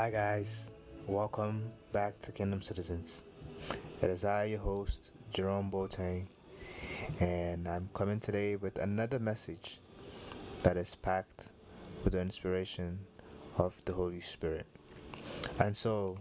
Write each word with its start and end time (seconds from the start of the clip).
Hi, 0.00 0.08
guys. 0.08 0.72
Welcome 1.06 1.62
back 1.92 2.18
to 2.20 2.32
Kingdom 2.32 2.62
Citizens. 2.62 3.22
It 4.00 4.08
is 4.08 4.24
I, 4.24 4.44
your 4.44 4.58
host, 4.60 5.12
Jerome 5.34 5.70
Boateng, 5.70 6.24
and 7.20 7.68
I'm 7.68 7.90
coming 7.92 8.18
today 8.18 8.56
with 8.56 8.78
another 8.78 9.18
message 9.18 9.78
that 10.62 10.78
is 10.78 10.94
packed 10.94 11.48
with 12.02 12.14
the 12.14 12.20
inspiration 12.22 12.98
of 13.58 13.76
the 13.84 13.92
Holy 13.92 14.20
Spirit. 14.20 14.64
And 15.60 15.76
so, 15.76 16.16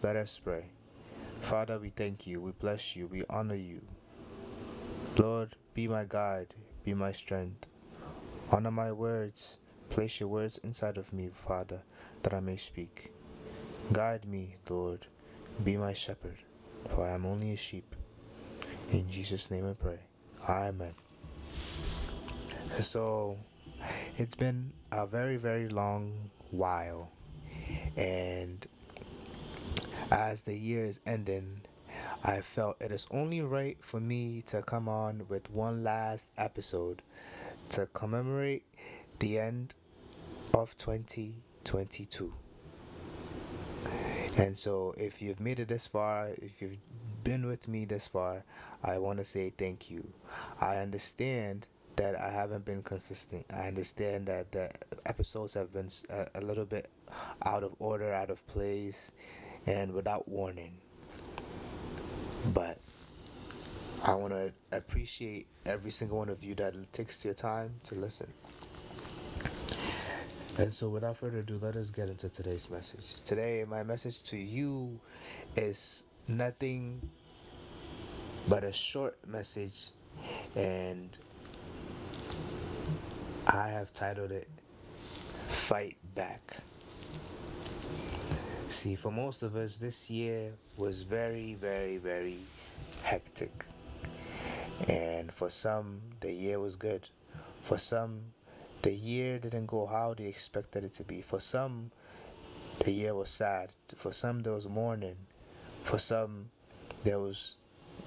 let 0.00 0.14
us 0.14 0.38
pray. 0.38 0.66
Father, 1.40 1.80
we 1.80 1.88
thank 1.88 2.28
you, 2.28 2.40
we 2.40 2.52
bless 2.52 2.94
you, 2.94 3.08
we 3.08 3.24
honor 3.28 3.56
you. 3.56 3.80
Lord, 5.18 5.56
be 5.74 5.88
my 5.88 6.04
guide, 6.08 6.54
be 6.84 6.94
my 6.94 7.10
strength. 7.10 7.66
Honor 8.52 8.70
my 8.70 8.92
words, 8.92 9.58
place 9.90 10.20
your 10.20 10.28
words 10.28 10.58
inside 10.58 10.98
of 10.98 11.12
me, 11.12 11.30
Father, 11.32 11.82
that 12.22 12.32
I 12.32 12.38
may 12.38 12.56
speak. 12.56 13.10
Guide 13.92 14.24
me, 14.24 14.56
Lord, 14.70 15.06
be 15.62 15.76
my 15.76 15.92
shepherd, 15.92 16.38
for 16.88 17.06
I 17.06 17.10
am 17.10 17.26
only 17.26 17.52
a 17.52 17.56
sheep. 17.56 17.94
In 18.90 19.10
Jesus' 19.10 19.50
name 19.50 19.68
I 19.68 19.74
pray. 19.74 19.98
Amen. 20.48 20.94
So, 22.80 23.36
it's 24.16 24.34
been 24.34 24.72
a 24.90 25.06
very, 25.06 25.36
very 25.36 25.68
long 25.68 26.30
while, 26.50 27.12
and 27.96 28.66
as 30.10 30.44
the 30.44 30.54
year 30.54 30.84
is 30.84 30.98
ending, 31.06 31.60
I 32.24 32.40
felt 32.40 32.80
it 32.80 32.90
is 32.90 33.06
only 33.10 33.42
right 33.42 33.76
for 33.82 34.00
me 34.00 34.42
to 34.46 34.62
come 34.62 34.88
on 34.88 35.26
with 35.28 35.50
one 35.50 35.84
last 35.84 36.30
episode 36.38 37.02
to 37.70 37.86
commemorate 37.92 38.64
the 39.18 39.38
end 39.38 39.74
of 40.54 40.76
2022. 40.78 42.32
And 44.36 44.56
so, 44.58 44.94
if 44.96 45.22
you've 45.22 45.40
made 45.40 45.60
it 45.60 45.68
this 45.68 45.86
far, 45.86 46.30
if 46.42 46.60
you've 46.60 46.78
been 47.22 47.46
with 47.46 47.68
me 47.68 47.84
this 47.84 48.06
far, 48.08 48.44
I 48.82 48.98
want 48.98 49.18
to 49.18 49.24
say 49.24 49.50
thank 49.56 49.90
you. 49.90 50.06
I 50.60 50.76
understand 50.76 51.66
that 51.96 52.18
I 52.18 52.30
haven't 52.30 52.64
been 52.64 52.82
consistent. 52.82 53.46
I 53.52 53.66
understand 53.68 54.26
that 54.26 54.50
the 54.52 54.70
episodes 55.06 55.54
have 55.54 55.72
been 55.72 55.88
a, 56.34 56.40
little 56.40 56.64
bit 56.64 56.88
out 57.44 57.62
of 57.62 57.74
order, 57.78 58.12
out 58.12 58.30
of 58.30 58.46
place, 58.48 59.12
and 59.66 59.92
without 59.92 60.28
warning. 60.28 60.72
But 62.52 62.78
I 64.04 64.14
want 64.14 64.32
to 64.32 64.52
appreciate 64.72 65.46
every 65.64 65.90
single 65.90 66.18
one 66.18 66.28
of 66.28 66.42
you 66.44 66.54
that 66.56 66.74
takes 66.92 67.24
your 67.24 67.34
time 67.34 67.74
to 67.84 67.94
listen. 67.94 68.26
And 70.56 70.72
so, 70.72 70.88
without 70.88 71.16
further 71.16 71.38
ado, 71.38 71.58
let 71.60 71.74
us 71.74 71.90
get 71.90 72.08
into 72.08 72.28
today's 72.28 72.70
message. 72.70 73.20
Today, 73.22 73.64
my 73.68 73.82
message 73.82 74.22
to 74.24 74.36
you 74.36 75.00
is 75.56 76.04
nothing 76.28 77.00
but 78.48 78.62
a 78.62 78.72
short 78.72 79.18
message, 79.26 79.88
and 80.54 81.18
I 83.48 83.66
have 83.68 83.92
titled 83.92 84.30
it 84.30 84.46
Fight 84.68 85.96
Back. 86.14 86.40
See, 88.68 88.94
for 88.94 89.10
most 89.10 89.42
of 89.42 89.56
us, 89.56 89.78
this 89.78 90.08
year 90.08 90.52
was 90.76 91.02
very, 91.02 91.54
very, 91.54 91.96
very 91.96 92.38
hectic. 93.02 93.64
And 94.88 95.32
for 95.32 95.50
some, 95.50 96.00
the 96.20 96.32
year 96.32 96.60
was 96.60 96.76
good. 96.76 97.08
For 97.62 97.76
some, 97.76 98.20
the 98.84 98.92
year 98.92 99.38
didn't 99.38 99.64
go 99.64 99.86
how 99.86 100.12
they 100.12 100.26
expected 100.26 100.84
it 100.84 100.92
to 100.92 101.04
be. 101.04 101.22
For 101.22 101.40
some, 101.40 101.90
the 102.84 102.90
year 102.90 103.14
was 103.14 103.30
sad. 103.30 103.72
For 103.96 104.12
some, 104.12 104.40
there 104.40 104.52
was 104.52 104.68
mourning. 104.68 105.16
For 105.84 105.96
some, 105.96 106.50
there 107.02 107.18
was 107.18 107.56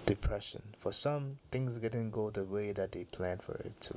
depression. 0.06 0.62
For 0.78 0.94
some, 0.94 1.40
things 1.50 1.80
didn't 1.80 2.12
go 2.12 2.30
the 2.30 2.44
way 2.44 2.74
that 2.74 2.92
they 2.92 3.06
planned 3.06 3.42
for 3.42 3.56
it 3.56 3.82
to. 3.82 3.96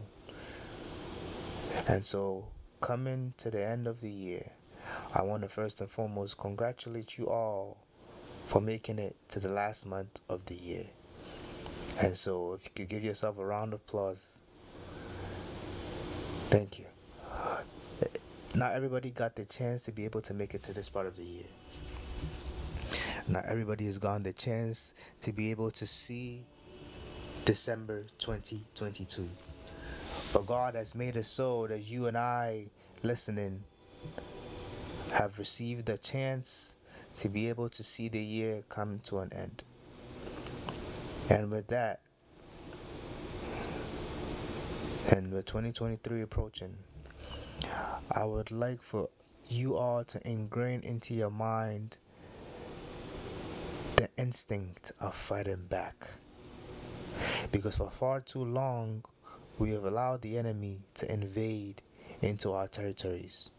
And 1.86 2.02
so, 2.02 2.46
coming 2.80 3.34
to 3.36 3.50
the 3.50 3.62
end 3.62 3.86
of 3.86 4.00
the 4.00 4.08
year, 4.08 4.50
I 5.14 5.20
want 5.20 5.42
to 5.42 5.50
first 5.50 5.82
and 5.82 5.90
foremost 5.90 6.38
congratulate 6.38 7.18
you 7.18 7.28
all 7.28 7.76
for 8.46 8.62
making 8.62 8.98
it 8.98 9.16
to 9.28 9.38
the 9.38 9.50
last 9.50 9.84
month 9.84 10.20
of 10.30 10.46
the 10.46 10.54
year. 10.54 10.86
And 12.00 12.16
so, 12.16 12.54
if 12.54 12.64
you 12.64 12.70
could 12.74 12.88
give 12.88 13.04
yourself 13.04 13.36
a 13.36 13.44
round 13.44 13.74
of 13.74 13.80
applause 13.80 14.39
Thank 16.50 16.80
you. 16.80 16.84
Not 18.56 18.72
everybody 18.72 19.10
got 19.10 19.36
the 19.36 19.44
chance 19.44 19.82
to 19.82 19.92
be 19.92 20.04
able 20.04 20.20
to 20.22 20.34
make 20.34 20.52
it 20.52 20.64
to 20.64 20.72
this 20.72 20.88
part 20.88 21.06
of 21.06 21.14
the 21.14 21.22
year. 21.22 21.44
Not 23.28 23.44
everybody 23.46 23.86
has 23.86 23.98
gotten 23.98 24.24
the 24.24 24.32
chance 24.32 24.94
to 25.20 25.32
be 25.32 25.52
able 25.52 25.70
to 25.70 25.86
see 25.86 26.42
December 27.44 28.02
2022. 28.18 29.28
But 30.32 30.46
God 30.46 30.74
has 30.74 30.96
made 30.96 31.16
it 31.16 31.26
so 31.26 31.68
that 31.68 31.88
you 31.88 32.08
and 32.08 32.18
I, 32.18 32.66
listening, 33.04 33.62
have 35.12 35.38
received 35.38 35.86
the 35.86 35.98
chance 35.98 36.74
to 37.18 37.28
be 37.28 37.48
able 37.48 37.68
to 37.68 37.84
see 37.84 38.08
the 38.08 38.20
year 38.20 38.64
come 38.68 38.98
to 39.04 39.20
an 39.20 39.32
end. 39.32 39.62
And 41.28 41.48
with 41.52 41.68
that, 41.68 42.00
and 45.08 45.32
with 45.32 45.46
2023 45.46 46.22
approaching, 46.22 46.76
I 48.12 48.24
would 48.24 48.50
like 48.50 48.80
for 48.80 49.08
you 49.48 49.76
all 49.76 50.04
to 50.04 50.30
ingrain 50.30 50.80
into 50.82 51.14
your 51.14 51.30
mind 51.30 51.96
the 53.96 54.08
instinct 54.16 54.92
of 55.00 55.14
fighting 55.14 55.66
back. 55.68 56.08
Because 57.50 57.76
for 57.76 57.90
far 57.90 58.20
too 58.20 58.44
long, 58.44 59.04
we 59.58 59.70
have 59.70 59.84
allowed 59.84 60.22
the 60.22 60.38
enemy 60.38 60.80
to 60.94 61.12
invade 61.12 61.82
into 62.22 62.52
our 62.52 62.68
territories. 62.68 63.50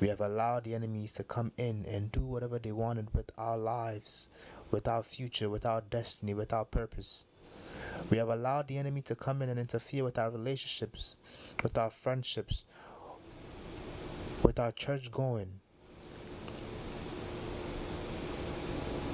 We 0.00 0.08
have 0.08 0.20
allowed 0.20 0.64
the 0.64 0.74
enemies 0.74 1.12
to 1.12 1.24
come 1.24 1.52
in 1.56 1.84
and 1.86 2.10
do 2.12 2.20
whatever 2.20 2.58
they 2.58 2.72
wanted 2.72 3.12
with 3.14 3.30
our 3.36 3.58
lives, 3.58 4.28
with 4.70 4.88
our 4.88 5.02
future, 5.02 5.50
with 5.50 5.66
our 5.66 5.80
destiny, 5.80 6.34
with 6.34 6.52
our 6.52 6.64
purpose. 6.64 7.24
We 8.10 8.18
have 8.18 8.28
allowed 8.28 8.68
the 8.68 8.78
enemy 8.78 9.02
to 9.02 9.16
come 9.16 9.42
in 9.42 9.48
and 9.48 9.58
interfere 9.58 10.04
with 10.04 10.18
our 10.18 10.30
relationships, 10.30 11.16
with 11.62 11.76
our 11.76 11.90
friendships, 11.90 12.64
with 14.44 14.60
our 14.60 14.70
church 14.72 15.10
going, 15.10 15.60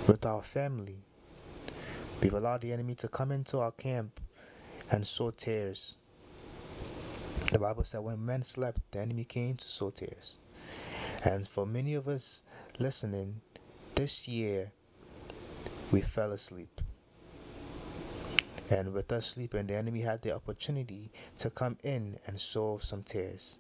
with 0.07 0.27
our 0.27 0.43
family. 0.43 0.99
We've 2.23 2.35
allowed 2.35 2.61
the 2.61 2.73
enemy 2.73 2.95
to 2.97 3.09
come 3.09 3.33
into 3.33 3.61
our 3.61 3.73
camp 3.73 4.21
and 4.91 5.07
sow 5.07 5.31
tares. 5.31 5.97
The 7.51 7.59
Bible 7.59 7.85
said 7.85 8.01
when 8.01 8.25
men 8.25 8.43
slept, 8.43 8.81
the 8.93 9.01
enemy 9.01 9.25
came 9.25 9.57
to 9.57 9.67
sow 9.67 9.91
tares. 9.91 10.37
And 11.25 11.49
for 11.49 11.65
many 11.65 11.95
of 11.95 12.09
us 12.09 12.43
listening, 12.79 13.41
this 13.95 14.29
year 14.29 14.71
we 15.91 16.03
fell 16.03 16.33
asleep. 16.33 16.82
And 18.73 18.95
with 18.95 19.13
us 19.13 19.27
sleeping, 19.27 19.67
the 19.67 19.75
enemy 19.75 20.01
had 20.01 20.23
the 20.23 20.35
opportunity 20.35 21.11
to 21.37 21.51
come 21.51 21.77
in 21.83 22.17
and 22.27 22.41
sow 22.41 22.79
some 22.79 23.03
tares. 23.03 23.59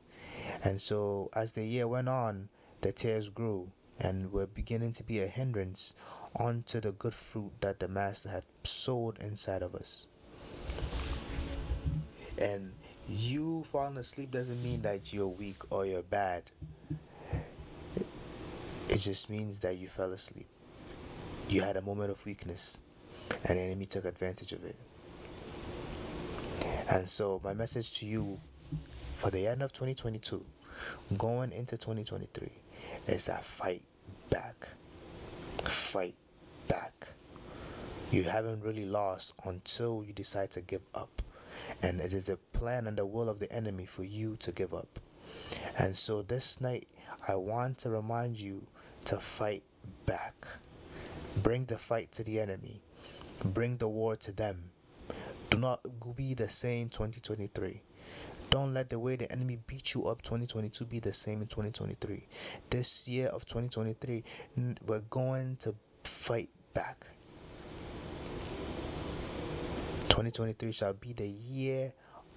And 0.65 0.81
so, 0.81 1.28
as 1.34 1.53
the 1.53 1.67
year 1.67 1.87
went 1.87 2.09
on, 2.09 2.49
the 2.81 2.93
tares 2.93 3.28
grew 3.28 3.71
and 4.01 4.33
were 4.33 4.47
beginning 4.47 4.93
to 4.93 5.05
be 5.05 5.21
a 5.21 5.27
hindrance 5.27 5.93
onto 6.34 6.81
the 6.81 6.93
good 6.93 7.12
fruit 7.12 7.53
that 7.61 7.78
the 7.78 7.89
Master 7.89 8.31
had 8.31 8.45
sowed 8.65 9.19
inside 9.19 9.61
of 9.61 9.75
us. 9.75 10.06
And 12.39 12.72
you 13.06 13.65
falling 13.65 13.99
asleep 13.99 14.31
doesn't 14.31 14.62
mean 14.62 14.81
that 14.81 15.12
you're 15.12 15.28
weak 15.28 15.59
or 15.71 15.84
you're 15.84 16.03
bad. 16.03 16.45
It 18.89 18.97
just 18.97 19.28
means 19.28 19.59
that 19.59 19.77
you 19.77 19.89
fell 19.89 20.13
asleep. 20.13 20.47
You 21.51 21.60
had 21.60 21.77
a 21.77 21.83
moment 21.83 22.10
of 22.10 22.25
weakness, 22.25 22.81
and 23.45 23.59
the 23.59 23.63
enemy 23.63 23.84
took 23.84 24.07
advantage 24.07 24.54
of 24.54 24.65
it. 24.65 24.77
And 26.91 27.09
so, 27.09 27.41
my 27.45 27.55
message 27.55 27.99
to 28.01 28.07
you 28.07 28.39
for 29.17 29.31
the 29.31 29.47
end 29.47 29.63
of 29.63 29.73
2022, 29.73 30.45
going 31.17 31.53
into 31.53 31.77
2023, 31.79 32.49
is 33.07 33.27
that 33.27 33.45
fight 33.45 33.83
back. 34.31 34.69
Fight 35.63 36.17
back. 36.67 37.07
You 38.11 38.25
haven't 38.25 38.63
really 38.63 38.84
lost 38.84 39.33
until 39.45 40.03
you 40.05 40.13
decide 40.13 40.51
to 40.53 40.61
give 40.61 40.83
up. 40.95 41.23
And 41.83 42.01
it 42.01 42.13
is 42.13 42.29
a 42.29 42.37
plan 42.37 42.87
and 42.87 42.99
the 42.99 43.07
will 43.07 43.29
of 43.29 43.39
the 43.39 43.51
enemy 43.53 43.87
for 43.87 44.03
you 44.03 44.37
to 44.39 44.51
give 44.53 44.75
up. 44.75 44.99
And 45.79 45.97
so, 45.97 46.23
this 46.23 46.61
night, 46.61 46.89
I 47.29 47.37
want 47.37 47.79
to 47.79 47.91
remind 47.91 48.39
you 48.39 48.67
to 49.05 49.19
fight 49.19 49.63
back. 50.05 50.34
Bring 51.43 51.65
the 51.67 51.79
fight 51.79 52.11
to 52.13 52.25
the 52.25 52.41
enemy, 52.41 52.83
bring 53.45 53.77
the 53.77 53.89
war 53.89 54.17
to 54.17 54.33
them 54.33 54.72
do 55.53 55.59
not 55.59 55.83
be 56.16 56.33
the 56.33 56.49
same 56.49 56.89
2023. 56.89 57.83
Don't 58.49 58.72
let 58.72 58.89
the 58.89 58.99
way 58.99 59.16
the 59.16 59.31
enemy 59.31 59.59
beat 59.66 59.93
you 59.93 60.07
up 60.07 60.22
2022 60.22 60.87
be 60.87 60.99
the 60.99 61.13
same 61.13 61.43
in 61.43 61.47
2023. 61.47 62.27
This 62.71 63.07
year 63.07 63.28
of 63.28 63.45
2023, 63.45 64.25
we're 64.87 65.01
going 65.10 65.57
to 65.57 65.75
fight 66.04 66.49
back. 66.72 67.04
2023 70.09 70.72
shall 70.72 70.95
be 70.95 71.13
the 71.13 71.28
year 71.28 71.93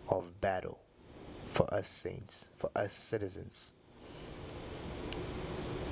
of 0.10 0.42
battle 0.42 0.82
for 1.52 1.74
us 1.74 1.88
saints, 1.88 2.50
for 2.58 2.70
us 2.76 2.92
citizens. 2.92 3.74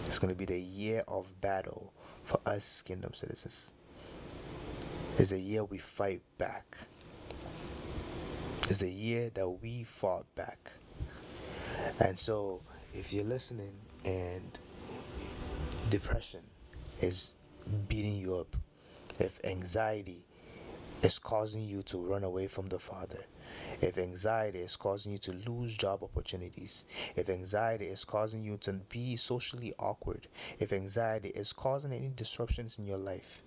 It's 0.07 0.19
going 0.19 0.33
to 0.33 0.37
be 0.37 0.45
the 0.45 0.59
year 0.59 1.05
of 1.07 1.39
battle 1.39 1.93
for 2.23 2.41
us 2.45 2.81
kingdom 2.81 3.13
citizens. 3.13 3.73
It's 5.17 5.31
a 5.31 5.39
year 5.39 5.63
we 5.63 5.77
fight 5.77 6.21
back. 6.37 6.75
It's 8.73 8.81
a 8.81 8.89
year 8.89 9.29
that 9.35 9.47
we 9.47 9.83
fought 9.83 10.25
back. 10.33 10.71
And 11.99 12.17
so, 12.17 12.61
if 12.91 13.13
you're 13.13 13.23
listening 13.23 13.75
and 14.03 14.57
depression 15.91 16.39
is 16.99 17.35
beating 17.87 18.15
you 18.15 18.37
up, 18.37 18.55
if 19.19 19.39
anxiety 19.45 20.25
is 21.03 21.19
causing 21.19 21.61
you 21.61 21.83
to 21.83 21.99
run 21.99 22.23
away 22.23 22.47
from 22.47 22.67
the 22.69 22.79
Father, 22.79 23.23
if 23.79 23.99
anxiety 23.99 24.57
is 24.57 24.75
causing 24.75 25.11
you 25.11 25.19
to 25.19 25.33
lose 25.47 25.77
job 25.77 26.01
opportunities, 26.01 26.85
if 27.15 27.29
anxiety 27.29 27.85
is 27.85 28.03
causing 28.03 28.41
you 28.41 28.57
to 28.57 28.73
be 28.89 29.15
socially 29.15 29.75
awkward, 29.77 30.27
if 30.57 30.73
anxiety 30.73 31.29
is 31.29 31.53
causing 31.53 31.93
any 31.93 32.09
disruptions 32.15 32.79
in 32.79 32.87
your 32.87 32.97
life, 32.97 33.43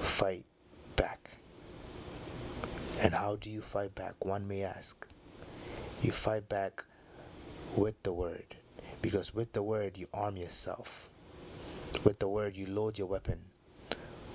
fight. 0.00 0.44
And 3.02 3.12
how 3.12 3.34
do 3.34 3.50
you 3.50 3.60
fight 3.60 3.96
back? 3.96 4.24
One 4.24 4.46
may 4.46 4.62
ask. 4.62 5.08
You 6.02 6.12
fight 6.12 6.48
back 6.48 6.84
with 7.76 8.00
the 8.04 8.12
word. 8.12 8.54
Because 9.02 9.34
with 9.34 9.52
the 9.52 9.62
word, 9.62 9.98
you 9.98 10.06
arm 10.14 10.36
yourself. 10.36 11.10
With 12.04 12.20
the 12.20 12.28
word, 12.28 12.56
you 12.56 12.66
load 12.66 12.98
your 12.98 13.08
weapon. 13.08 13.40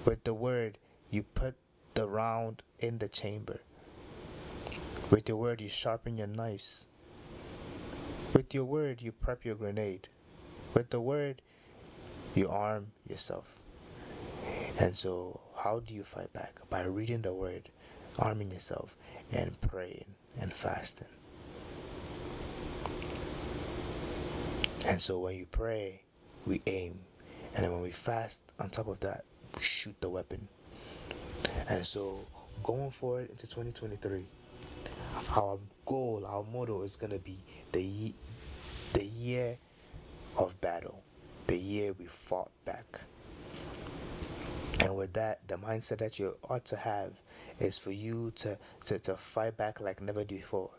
With 0.03 0.21
the 0.25 0.33
word, 0.33 0.77
you 1.09 1.23
put 1.23 1.55
the 1.93 2.09
round 2.09 2.61
in 2.79 2.97
the 2.97 3.07
chamber. 3.07 3.61
With 5.11 5.29
your 5.29 5.37
word, 5.37 5.61
you 5.61 5.69
sharpen 5.69 6.17
your 6.17 6.27
knives. 6.27 6.87
With 8.33 8.53
your 8.53 8.65
word, 8.65 9.01
you 9.01 9.13
prep 9.13 9.45
your 9.45 9.55
grenade. 9.55 10.09
With 10.73 10.89
the 10.89 10.99
word, 10.99 11.41
you 12.35 12.49
arm 12.49 12.87
yourself. 13.07 13.57
And 14.77 14.97
so, 14.97 15.39
how 15.55 15.79
do 15.79 15.93
you 15.93 16.03
fight 16.03 16.33
back? 16.33 16.59
By 16.69 16.83
reading 16.83 17.21
the 17.21 17.33
word, 17.33 17.69
arming 18.19 18.51
yourself, 18.51 18.95
and 19.31 19.59
praying 19.61 20.05
and 20.39 20.51
fasting. 20.53 21.07
And 24.87 25.01
so, 25.01 25.19
when 25.19 25.35
you 25.35 25.45
pray, 25.45 26.01
we 26.45 26.61
aim. 26.67 26.99
And 27.55 27.63
then 27.63 27.71
when 27.71 27.81
we 27.81 27.91
fast, 27.91 28.41
on 28.59 28.69
top 28.69 28.87
of 28.87 28.99
that, 29.01 29.25
we 29.55 29.61
shoot 29.61 29.95
the 29.99 30.09
weapon. 30.09 30.47
And 31.69 31.85
so, 31.85 32.19
going 32.63 32.91
forward 32.91 33.29
into 33.29 33.47
2023, 33.47 34.23
our 35.35 35.57
goal, 35.85 36.23
our 36.25 36.43
motto 36.43 36.83
is 36.83 36.95
going 36.95 37.11
to 37.11 37.19
be 37.19 37.37
the, 37.71 38.13
the 38.93 39.05
year 39.05 39.57
of 40.37 40.59
battle, 40.61 41.03
the 41.47 41.57
year 41.57 41.93
we 41.93 42.05
fought 42.05 42.51
back. 42.65 43.01
And 44.79 44.95
with 44.95 45.13
that, 45.13 45.47
the 45.47 45.55
mindset 45.55 45.97
that 45.99 46.19
you 46.19 46.35
ought 46.49 46.65
to 46.65 46.75
have 46.75 47.13
is 47.59 47.77
for 47.77 47.91
you 47.91 48.31
to, 48.31 48.57
to, 48.85 48.99
to 48.99 49.17
fight 49.17 49.57
back 49.57 49.81
like 49.81 50.01
never 50.01 50.23
before. 50.23 50.69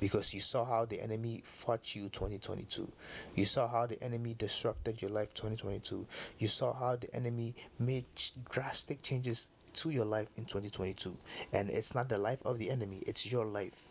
Because 0.00 0.32
you 0.32 0.40
saw 0.40 0.64
how 0.64 0.84
the 0.86 1.00
enemy 1.00 1.42
fought 1.44 1.94
you 1.94 2.08
2022. 2.08 2.90
You 3.34 3.44
saw 3.44 3.68
how 3.68 3.86
the 3.86 4.02
enemy 4.02 4.34
disrupted 4.36 5.02
your 5.02 5.10
life 5.10 5.34
2022. 5.34 6.06
You 6.38 6.48
saw 6.48 6.72
how 6.72 6.96
the 6.96 7.14
enemy 7.14 7.54
made 7.78 8.06
drastic 8.50 9.02
changes 9.02 9.48
to 9.74 9.90
your 9.90 10.06
life 10.06 10.28
in 10.36 10.44
2022. 10.46 11.14
And 11.52 11.68
it's 11.70 11.94
not 11.94 12.08
the 12.08 12.18
life 12.18 12.40
of 12.44 12.58
the 12.58 12.70
enemy, 12.70 13.02
it's 13.06 13.30
your 13.30 13.44
life. 13.44 13.88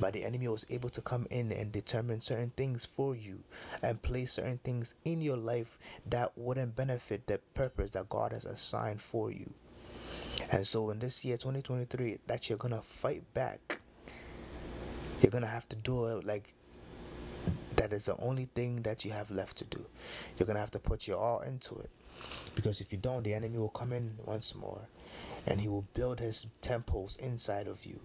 But 0.00 0.14
the 0.14 0.24
enemy 0.24 0.48
was 0.48 0.66
able 0.70 0.88
to 0.90 1.02
come 1.02 1.26
in 1.30 1.52
and 1.52 1.70
determine 1.70 2.22
certain 2.22 2.50
things 2.56 2.86
for 2.86 3.14
you 3.14 3.44
and 3.82 4.00
place 4.00 4.32
certain 4.32 4.58
things 4.64 4.94
in 5.04 5.20
your 5.20 5.36
life 5.36 5.78
that 6.08 6.32
wouldn't 6.36 6.74
benefit 6.74 7.26
the 7.26 7.38
purpose 7.54 7.90
that 7.90 8.08
God 8.08 8.32
has 8.32 8.46
assigned 8.46 9.00
for 9.00 9.30
you. 9.30 9.52
And 10.50 10.66
so 10.66 10.90
in 10.90 10.98
this 10.98 11.24
year 11.24 11.36
2023 11.36 12.18
that 12.26 12.48
you're 12.48 12.58
going 12.58 12.74
to 12.74 12.80
fight 12.80 13.22
back. 13.34 13.60
You're 15.20 15.30
going 15.30 15.44
to 15.44 15.48
have 15.48 15.68
to 15.68 15.76
do 15.76 16.06
it 16.06 16.24
like 16.24 16.54
that 17.76 17.92
is 17.92 18.06
the 18.06 18.16
only 18.18 18.46
thing 18.54 18.82
that 18.82 19.04
you 19.04 19.10
have 19.10 19.30
left 19.30 19.58
to 19.58 19.64
do. 19.64 19.84
You're 20.38 20.46
going 20.46 20.56
to 20.56 20.60
have 20.60 20.70
to 20.72 20.78
put 20.78 21.06
your 21.06 21.18
all 21.18 21.40
into 21.40 21.78
it. 21.78 21.90
Because 22.56 22.80
if 22.80 22.90
you 22.92 22.98
don't, 22.98 23.22
the 23.22 23.34
enemy 23.34 23.58
will 23.58 23.68
come 23.68 23.92
in 23.92 24.14
once 24.24 24.54
more 24.54 24.88
and 25.46 25.60
he 25.60 25.68
will 25.68 25.86
build 25.94 26.20
his 26.20 26.46
temples 26.62 27.16
inside 27.16 27.66
of 27.66 27.84
you. 27.84 28.00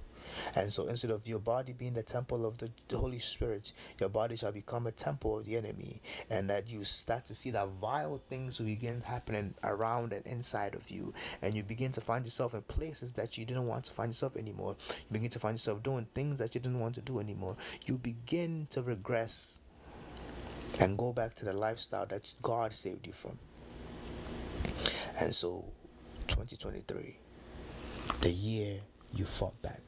And 0.56 0.72
so 0.72 0.88
instead 0.88 1.12
of 1.12 1.27
your 1.27 1.39
body 1.39 1.74
being 1.74 1.94
the 1.94 2.04
temple 2.04 2.45
of 2.45 2.57
the, 2.57 2.69
the, 2.88 2.98
Holy 2.98 3.19
Spirit, 3.19 3.72
your 4.00 4.10
body 4.10 4.36
shall 4.36 4.51
become 4.51 4.88
a 4.88 4.92
temple 4.92 5.39
of 5.39 5.45
the 5.45 5.57
enemy. 5.57 6.01
And 6.30 6.50
that 6.50 6.69
you 6.69 6.83
start 6.83 7.25
to 7.27 7.36
see 7.36 7.51
that 7.51 7.68
vile 7.81 8.18
things 8.18 8.60
begin 8.60 9.01
happening 9.01 9.54
around 9.63 10.13
and 10.13 10.25
inside 10.25 10.75
of 10.75 10.89
you. 10.89 11.13
And 11.42 11.56
you 11.56 11.63
begin 11.63 11.92
to 11.94 12.01
find 12.01 12.25
yourself 12.25 12.54
in 12.54 12.62
places 12.63 13.13
that 13.13 13.38
you 13.38 13.45
didn't 13.45 13.68
want 13.68 13.86
to 13.86 13.92
find 13.92 14.10
yourself 14.10 14.36
anymore. 14.36 14.75
You 14.89 15.13
begin 15.13 15.30
to 15.31 15.39
find 15.39 15.56
yourself 15.56 15.83
doing 15.83 16.07
things 16.13 16.39
that 16.39 16.56
you 16.56 16.62
didn't 16.62 16.80
want 16.80 16.95
to 16.95 17.01
do 17.01 17.19
anymore. 17.19 17.57
You 17.86 17.98
begin 17.98 18.68
to 18.72 18.81
regress 18.81 19.62
and 20.80 20.98
go 20.98 21.13
back 21.13 21.33
to 21.36 21.45
the 21.45 21.54
lifestyle 21.54 22.06
that 22.07 22.33
God 22.42 22.74
saved 22.74 23.07
you 23.07 23.13
from. 23.13 23.38
And 25.19 25.33
so 25.33 25.63
2023, 26.27 27.16
the 28.22 28.31
year 28.31 28.81
you 29.13 29.25
fought 29.25 29.60
back. 29.62 29.81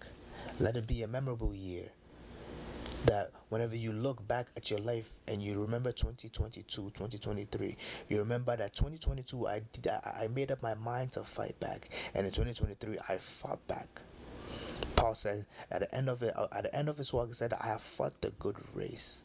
Let 0.60 0.76
it 0.76 0.88
be 0.88 1.04
a 1.04 1.08
memorable 1.08 1.54
year. 1.54 1.90
That 3.06 3.32
whenever 3.50 3.76
you 3.76 3.94
look 3.94 4.28
back 4.28 4.48
at 4.58 4.72
your 4.72 4.80
life 4.80 5.12
and 5.28 5.42
you 5.42 5.62
remember 5.62 5.92
2022, 5.92 6.66
2023, 6.66 7.78
you 8.10 8.18
remember 8.18 8.56
that 8.58 8.74
2022 8.74 9.48
I 9.48 9.62
did 9.72 9.88
I 9.88 10.28
made 10.34 10.52
up 10.52 10.64
my 10.64 10.74
mind 10.74 11.12
to 11.12 11.24
fight 11.24 11.60
back, 11.60 11.90
and 12.16 12.26
in 12.26 12.34
2023 12.34 12.98
I 13.08 13.18
fought 13.18 13.66
back. 13.68 14.02
Paul 14.96 15.14
said 15.14 15.46
at 15.70 15.82
the 15.82 15.96
end 15.96 16.10
of 16.10 16.24
it, 16.24 16.34
at 16.52 16.64
the 16.64 16.76
end 16.76 16.90
of 16.90 16.98
his 16.98 17.14
walk 17.14 17.28
he 17.28 17.34
said, 17.34 17.54
"I 17.54 17.68
have 17.68 17.82
fought 17.82 18.20
the 18.22 18.32
good 18.40 18.58
race." 18.76 19.24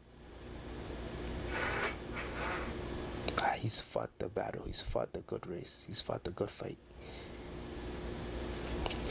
Ah, 3.39 3.55
he's 3.57 3.81
fought 3.81 4.11
the 4.19 4.29
battle. 4.29 4.65
He's 4.67 4.83
fought 4.83 5.15
the 5.15 5.21
good 5.21 5.47
race. 5.47 5.85
He's 5.87 6.03
fought 6.03 6.25
the 6.25 6.31
good 6.31 6.51
fight. 6.51 6.79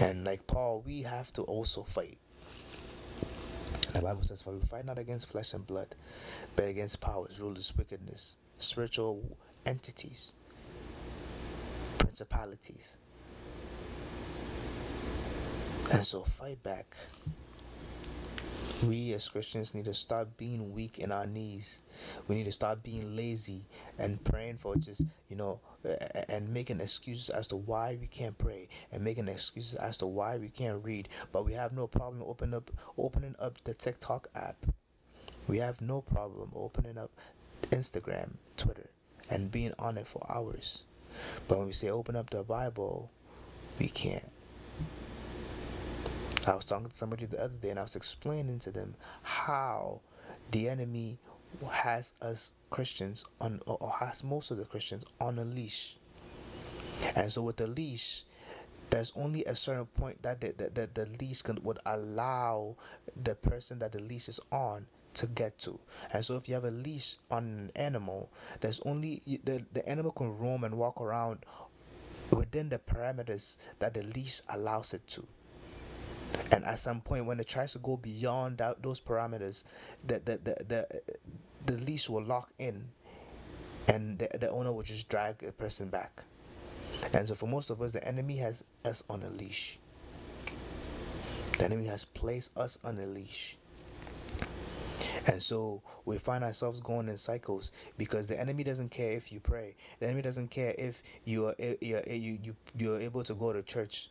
And 0.02 0.26
like 0.26 0.48
Paul, 0.48 0.82
we 0.84 1.04
have 1.04 1.32
to 1.34 1.44
also 1.44 1.84
fight. 1.84 2.18
The 3.94 4.02
Bible 4.02 4.24
says, 4.24 4.42
For 4.42 4.52
we 4.52 4.60
fight 4.62 4.84
not 4.84 4.98
against 4.98 5.28
flesh 5.32 5.54
and 5.54 5.66
blood, 5.66 5.94
but 6.56 6.68
against 6.68 7.00
powers, 7.00 7.40
rulers, 7.40 7.72
wickedness, 7.78 8.36
spiritual 8.58 9.38
entities, 9.64 10.34
principalities. 12.00 12.98
And 15.94 16.04
so 16.04 16.24
fight 16.24 16.64
back 16.64 16.96
we 18.84 19.14
as 19.14 19.28
Christians 19.30 19.74
need 19.74 19.86
to 19.86 19.94
stop 19.94 20.28
being 20.38 20.74
weak 20.74 21.00
in 21.00 21.12
our 21.12 21.26
knees. 21.26 21.84
We 22.28 22.36
need 22.36 22.46
to 22.46 22.52
stop 22.52 22.84
being 22.84 23.16
lazy 23.16 23.62
and 24.00 24.24
praying 24.24 24.58
for 24.58 24.76
just, 24.76 25.06
you 25.30 25.36
know, 25.36 25.60
and 26.30 26.50
making 26.54 26.80
excuses 26.80 27.30
as 27.30 27.48
to 27.48 27.56
why 27.56 27.98
we 28.00 28.08
can't 28.08 28.38
pray 28.38 28.70
and 28.92 29.04
making 29.04 29.28
excuses 29.28 29.76
as 29.76 29.98
to 29.98 30.08
why 30.08 30.38
we 30.38 30.50
can't 30.50 30.84
read. 30.84 31.10
But 31.32 31.46
we 31.46 31.54
have 31.54 31.74
no 31.74 31.88
problem 31.88 32.24
opening 32.26 32.56
up 32.56 32.72
opening 32.98 33.36
up 33.40 33.58
the 33.64 33.74
TikTok 33.74 34.28
app. 34.36 34.66
We 35.48 35.58
have 35.58 35.82
no 35.82 36.02
problem 36.02 36.52
opening 36.56 36.98
up 36.98 37.12
Instagram, 37.72 38.32
Twitter, 38.58 38.90
and 39.30 39.52
being 39.52 39.74
on 39.80 39.98
it 39.98 40.08
for 40.08 40.26
hours. 40.30 40.86
But 41.48 41.58
when 41.58 41.68
we 41.68 41.74
say 41.74 41.90
open 41.90 42.16
up 42.16 42.30
the 42.30 42.44
Bible, 42.44 43.12
we 43.80 43.88
can't. 43.88 44.31
I 46.48 46.56
was 46.56 46.66
talking 46.66 46.90
to 46.90 46.96
somebody 46.96 47.26
the 47.28 47.42
other 47.44 47.58
day 47.58 47.70
and 47.70 47.80
I 47.80 47.84
was 47.84 47.96
explaining 47.96 48.60
to 48.60 48.72
them 48.72 48.96
how 49.22 50.02
the 50.52 50.70
enemy 50.70 51.20
has 51.72 52.14
us 52.22 52.54
Christians 52.72 53.26
on 53.40 53.62
or 53.68 53.92
has 54.00 54.24
most 54.24 54.50
of 54.50 54.58
the 54.58 54.66
Christians 54.66 55.06
on 55.20 55.38
a 55.38 55.46
leash. 55.46 55.98
And 57.16 57.32
so 57.32 57.44
with 57.44 57.58
the 57.58 57.68
leash, 57.68 58.24
there's 58.90 59.14
only 59.16 59.46
a 59.46 59.56
certain 59.56 59.86
point 59.86 60.22
that 60.24 60.42
the, 60.42 60.54
the, 60.74 60.90
the 60.94 61.06
leash 61.20 61.42
can, 61.44 61.62
would 61.64 61.80
allow 61.86 62.76
the 63.24 63.36
person 63.36 63.80
that 63.80 63.92
the 63.92 64.00
leash 64.00 64.28
is 64.28 64.40
on 64.52 64.88
to 65.16 65.28
get 65.28 65.60
to. 65.60 65.80
And 66.14 66.26
so 66.26 66.38
if 66.38 66.48
you 66.50 66.56
have 66.56 66.66
a 66.66 66.72
leash 66.72 67.18
on 67.30 67.44
an 67.44 67.72
animal, 67.76 68.30
there's 68.62 68.80
only 68.82 69.22
the, 69.44 69.64
the 69.74 69.88
animal 69.88 70.12
can 70.12 70.38
roam 70.40 70.64
and 70.64 70.78
walk 70.78 71.00
around 71.00 71.40
within 72.32 72.70
the 72.70 72.80
parameters 72.80 73.58
that 73.80 73.94
the 73.94 74.04
leash 74.04 74.42
allows 74.50 74.94
it 74.94 75.06
to. 75.10 75.26
And 76.52 76.66
at 76.66 76.80
some 76.80 77.02
point, 77.02 77.26
when 77.26 77.40
it 77.40 77.48
tries 77.48 77.74
to 77.74 77.80
go 77.80 77.98
beyond 77.98 78.58
that, 78.60 78.82
those 78.82 79.00
parameters, 79.00 79.64
the, 80.06 80.20
the, 80.20 80.38
the, 80.38 80.56
the, 80.68 81.02
the 81.66 81.74
leash 81.84 82.10
will 82.10 82.24
lock 82.24 82.52
in 82.60 82.90
and 83.88 84.20
the, 84.20 84.38
the 84.38 84.50
owner 84.50 84.72
will 84.72 84.84
just 84.84 85.10
drag 85.10 85.40
the 85.40 85.52
person 85.52 85.90
back. 85.90 86.24
And 87.14 87.28
so, 87.28 87.36
for 87.36 87.48
most 87.48 87.70
of 87.70 87.82
us, 87.82 87.92
the 87.92 88.06
enemy 88.08 88.38
has 88.38 88.64
us 88.86 89.04
on 89.10 89.24
a 89.24 89.30
leash. 89.30 89.80
The 91.58 91.66
enemy 91.66 91.86
has 91.86 92.06
placed 92.06 92.58
us 92.58 92.80
on 92.84 92.98
a 93.00 93.06
leash. 93.06 93.58
And 95.28 95.42
so 95.42 95.82
we 96.06 96.18
find 96.18 96.44
ourselves 96.44 96.80
going 96.80 97.08
in 97.08 97.18
cycles 97.18 97.72
because 97.98 98.28
the 98.28 98.40
enemy 98.40 98.64
doesn't 98.64 98.90
care 98.90 99.12
if 99.12 99.32
you 99.32 99.40
pray. 99.40 99.76
The 100.00 100.08
enemy 100.08 100.22
doesn't 100.22 100.50
care 100.50 100.74
if 100.78 101.04
you 101.24 101.48
are 101.48 101.56
you 101.60 102.02
you 102.42 102.56
you're 102.78 103.00
able 103.00 103.24
to 103.24 103.34
go 103.34 103.54
to 103.54 103.62
church 103.62 104.10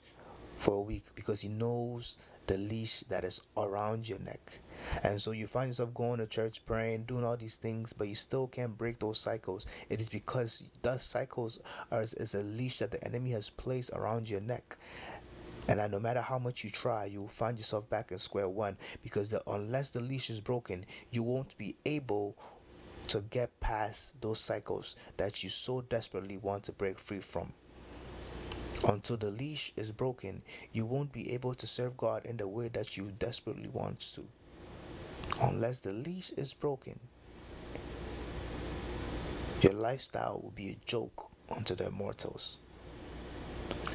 for 0.61 0.75
a 0.75 0.81
week 0.81 1.05
because 1.15 1.41
he 1.41 1.49
knows 1.49 2.19
the 2.47 2.59
leash 2.59 3.01
that 3.09 3.25
is 3.25 3.41
around 3.57 4.07
your 4.07 4.19
neck. 4.19 4.59
And 5.03 5.19
so 5.19 5.31
you 5.31 5.47
find 5.47 5.69
yourself 5.71 5.95
going 5.95 6.19
to 6.19 6.27
church, 6.27 6.63
praying, 6.67 7.05
doing 7.05 7.25
all 7.25 7.37
these 7.39 7.57
things, 7.57 7.95
but 7.95 8.09
you 8.09 8.15
still 8.15 8.47
can't 8.47 8.77
break 8.77 8.99
those 8.99 9.19
cycles. 9.19 9.67
It 9.89 10.03
is 10.03 10.11
because 10.11 10.65
those 10.83 11.03
cycles 11.03 11.61
are 11.91 12.03
is 12.03 12.35
a 12.35 12.43
leash 12.43 12.79
that 12.81 12.91
the 12.91 13.03
enemy 13.03 13.31
has 13.31 13.49
placed 13.49 13.91
around 13.95 14.29
your 14.29 14.43
neck. 14.43 14.77
And 15.67 15.79
that 15.79 15.91
no 15.91 15.99
matter 15.99 16.21
how 16.21 16.39
much 16.39 16.63
you 16.63 16.71
try, 16.71 17.07
you 17.07 17.23
will 17.23 17.29
find 17.29 17.57
yourself 17.57 17.89
back 17.89 18.13
in 18.13 18.19
square 18.19 18.49
one 18.49 18.77
because 19.03 19.31
the, 19.31 19.43
unless 19.47 19.89
the 19.89 20.01
leash 20.01 20.29
is 20.29 20.41
broken, 20.43 20.85
you 21.11 21.23
won't 21.23 21.57
be 21.57 21.75
able 21.87 22.37
to 23.07 23.23
get 23.31 23.59
past 23.61 24.21
those 24.21 24.41
cycles 24.41 24.95
that 25.17 25.43
you 25.43 25.49
so 25.49 25.81
desperately 25.81 26.37
want 26.37 26.65
to 26.65 26.73
break 26.73 26.99
free 26.99 27.21
from. 27.21 27.51
Until 28.87 29.17
the 29.17 29.31
leash 29.31 29.73
is 29.77 29.93
broken, 29.93 30.43
you 30.73 30.87
won't 30.87 31.13
be 31.13 31.33
able 31.35 31.55
to 31.55 31.67
serve 31.67 31.97
God 31.97 32.25
in 32.27 32.37
the 32.39 32.49
way 32.49 32.69
that 32.69 32.97
you 32.97 33.13
desperately 33.13 33.69
want 33.69 34.01
to. 34.15 34.25
Unless 35.41 35.81
the 35.81 35.93
leash 35.93 36.31
is 36.33 36.55
broken, 36.55 36.99
your 39.61 39.73
lifestyle 39.75 40.41
will 40.43 40.53
be 40.53 40.71
a 40.71 40.77
joke 40.87 41.31
unto 41.51 41.75
the 41.75 41.87
immortals. 41.89 42.59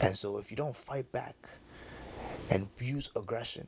And 0.01 0.15
so, 0.17 0.37
if 0.37 0.51
you 0.51 0.57
don't 0.57 0.75
fight 0.75 1.11
back 1.11 1.35
and 2.49 2.67
use 2.79 3.09
aggression 3.15 3.67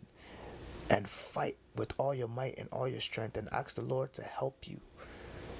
and 0.89 1.07
fight 1.09 1.57
with 1.75 1.93
all 1.97 2.13
your 2.13 2.27
might 2.27 2.57
and 2.57 2.69
all 2.71 2.87
your 2.87 3.01
strength 3.01 3.37
and 3.37 3.49
ask 3.51 3.75
the 3.75 3.81
Lord 3.81 4.13
to 4.13 4.23
help 4.23 4.67
you, 4.67 4.81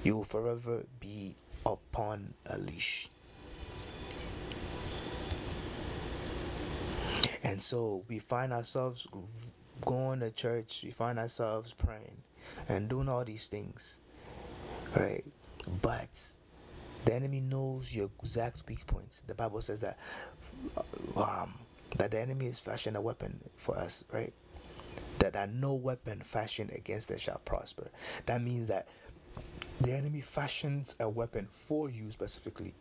you 0.02 0.16
will 0.16 0.24
forever 0.24 0.84
be 1.00 1.34
upon 1.66 2.34
a 2.46 2.58
leash. 2.58 3.08
And 7.42 7.62
so 7.62 8.04
we 8.08 8.18
find 8.18 8.52
ourselves 8.52 9.06
going 9.84 10.20
to 10.20 10.30
church, 10.30 10.82
we 10.84 10.90
find 10.90 11.18
ourselves 11.18 11.72
praying 11.72 12.16
and 12.68 12.88
doing 12.88 13.08
all 13.08 13.24
these 13.24 13.48
things, 13.48 14.00
right? 14.96 15.24
But 15.82 16.36
the 17.04 17.14
enemy 17.14 17.40
knows 17.40 17.94
your 17.94 18.10
exact 18.22 18.62
weak 18.68 18.86
points. 18.86 19.20
The 19.26 19.34
Bible 19.34 19.60
says 19.60 19.80
that 19.80 19.98
um, 21.16 21.54
that 21.96 22.10
the 22.10 22.20
enemy 22.20 22.46
is 22.46 22.58
fashioning 22.58 22.96
a 22.96 23.00
weapon 23.00 23.38
for 23.56 23.76
us, 23.76 24.04
right? 24.12 24.32
That, 25.20 25.32
that 25.34 25.52
no 25.52 25.74
weapon 25.74 26.20
fashioned 26.20 26.70
against 26.70 27.10
us 27.10 27.20
shall 27.20 27.40
prosper. 27.44 27.88
That 28.26 28.42
means 28.42 28.68
that 28.68 28.88
the 29.80 29.92
enemy 29.92 30.20
fashions 30.20 30.94
a 31.00 31.08
weapon 31.08 31.46
for 31.50 31.88
you 31.88 32.10
specifically. 32.10 32.74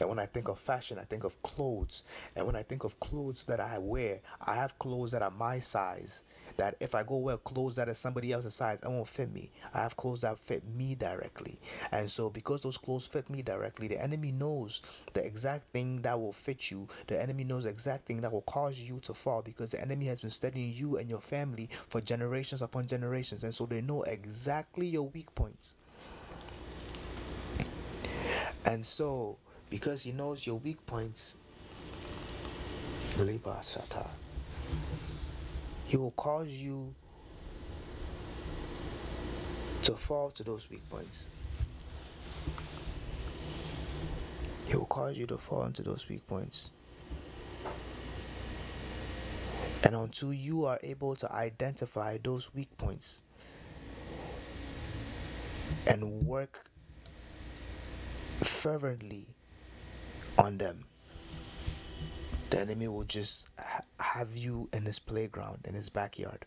And 0.00 0.08
when 0.08 0.18
I 0.18 0.26
think 0.26 0.48
of 0.48 0.58
fashion, 0.58 0.98
I 0.98 1.04
think 1.04 1.24
of 1.24 1.40
clothes. 1.42 2.04
And 2.36 2.46
when 2.46 2.56
I 2.56 2.62
think 2.62 2.84
of 2.84 3.00
clothes 3.00 3.44
that 3.44 3.58
I 3.60 3.78
wear, 3.78 4.20
I 4.44 4.54
have 4.54 4.78
clothes 4.78 5.12
that 5.12 5.22
are 5.22 5.30
my 5.30 5.58
size. 5.60 6.24
That 6.58 6.76
if 6.80 6.94
I 6.94 7.02
go 7.02 7.16
wear 7.16 7.38
clothes 7.38 7.76
that 7.76 7.88
are 7.88 7.94
somebody 7.94 8.32
else's 8.32 8.54
size, 8.54 8.80
it 8.80 8.88
won't 8.88 9.08
fit 9.08 9.32
me. 9.32 9.50
I 9.74 9.78
have 9.80 9.96
clothes 9.96 10.20
that 10.22 10.38
fit 10.38 10.62
me 10.66 10.94
directly. 10.94 11.58
And 11.92 12.10
so, 12.10 12.28
because 12.30 12.60
those 12.60 12.76
clothes 12.78 13.06
fit 13.06 13.30
me 13.30 13.42
directly, 13.42 13.88
the 13.88 14.02
enemy 14.02 14.32
knows 14.32 14.82
the 15.14 15.24
exact 15.24 15.72
thing 15.72 16.02
that 16.02 16.20
will 16.20 16.32
fit 16.32 16.70
you. 16.70 16.86
The 17.06 17.20
enemy 17.20 17.44
knows 17.44 17.64
the 17.64 17.70
exact 17.70 18.06
thing 18.06 18.20
that 18.20 18.32
will 18.32 18.42
cause 18.42 18.78
you 18.78 19.00
to 19.00 19.14
fall 19.14 19.42
because 19.42 19.70
the 19.70 19.80
enemy 19.80 20.06
has 20.06 20.20
been 20.20 20.30
studying 20.30 20.72
you 20.74 20.98
and 20.98 21.08
your 21.08 21.20
family 21.20 21.68
for 21.70 22.00
generations 22.00 22.62
upon 22.62 22.86
generations. 22.86 23.44
And 23.44 23.54
so, 23.54 23.66
they 23.66 23.80
know 23.80 24.02
exactly 24.02 24.86
your 24.86 25.08
weak 25.08 25.34
points. 25.34 25.76
And 28.66 28.84
so, 28.84 29.38
because 29.70 30.02
he 30.02 30.12
knows 30.12 30.46
your 30.46 30.56
weak 30.56 30.84
points, 30.86 31.36
he 35.86 35.96
will 35.96 36.10
cause 36.12 36.50
you 36.50 36.94
to 39.82 39.94
fall 39.94 40.30
to 40.30 40.42
those 40.42 40.68
weak 40.68 40.88
points. 40.90 41.28
He 44.66 44.76
will 44.76 44.86
cause 44.86 45.16
you 45.16 45.26
to 45.26 45.38
fall 45.38 45.64
into 45.64 45.82
those 45.82 46.08
weak 46.08 46.26
points. 46.26 46.70
And 49.84 49.94
until 49.94 50.32
you 50.32 50.64
are 50.64 50.80
able 50.82 51.14
to 51.16 51.32
identify 51.32 52.18
those 52.22 52.52
weak 52.54 52.76
points 52.78 53.22
and 55.86 56.26
work 56.26 56.68
fervently 58.42 59.26
on 60.38 60.58
them, 60.58 60.84
the 62.50 62.58
enemy 62.60 62.88
will 62.88 63.04
just 63.04 63.46
ha- 63.58 63.82
have 64.00 64.36
you 64.36 64.68
in 64.72 64.84
his 64.84 64.98
playground, 64.98 65.60
in 65.64 65.74
his 65.74 65.88
backyard. 65.88 66.44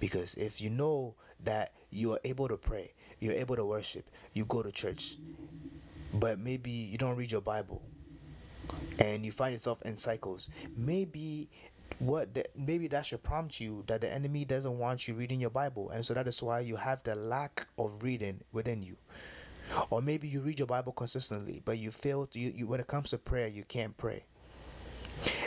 Because 0.00 0.34
if 0.34 0.60
you 0.60 0.70
know 0.70 1.14
that 1.44 1.72
you 1.90 2.12
are 2.12 2.20
able 2.24 2.48
to 2.48 2.56
pray, 2.56 2.92
you're 3.20 3.34
able 3.34 3.56
to 3.56 3.64
worship, 3.64 4.10
you 4.32 4.44
go 4.46 4.62
to 4.62 4.72
church, 4.72 5.16
but 6.12 6.38
maybe 6.38 6.70
you 6.70 6.98
don't 6.98 7.16
read 7.16 7.30
your 7.32 7.40
Bible 7.40 7.82
and 8.98 9.24
you 9.24 9.32
find 9.32 9.52
yourself 9.52 9.80
in 9.82 9.96
cycles, 9.96 10.48
maybe 10.76 11.48
what 12.00 12.34
the, 12.34 12.44
maybe 12.56 12.88
that 12.88 13.06
should 13.06 13.22
prompt 13.22 13.60
you 13.60 13.84
that 13.86 14.00
the 14.00 14.12
enemy 14.12 14.44
doesn't 14.44 14.78
want 14.78 15.06
you 15.06 15.14
reading 15.14 15.40
your 15.40 15.50
Bible, 15.50 15.90
and 15.90 16.04
so 16.04 16.14
that 16.14 16.26
is 16.26 16.42
why 16.42 16.60
you 16.60 16.76
have 16.76 17.02
the 17.02 17.14
lack 17.14 17.66
of 17.78 18.02
reading 18.02 18.40
within 18.52 18.82
you. 18.82 18.96
Or 19.90 20.02
maybe 20.02 20.26
you 20.26 20.40
read 20.40 20.58
your 20.58 20.66
Bible 20.66 20.92
consistently, 20.92 21.62
but 21.64 21.78
you 21.78 21.90
fail 21.90 22.26
to, 22.26 22.38
you, 22.38 22.52
you 22.56 22.66
when 22.66 22.80
it 22.80 22.86
comes 22.86 23.10
to 23.10 23.18
prayer, 23.18 23.46
you 23.46 23.62
can't 23.64 23.96
pray. 23.96 24.24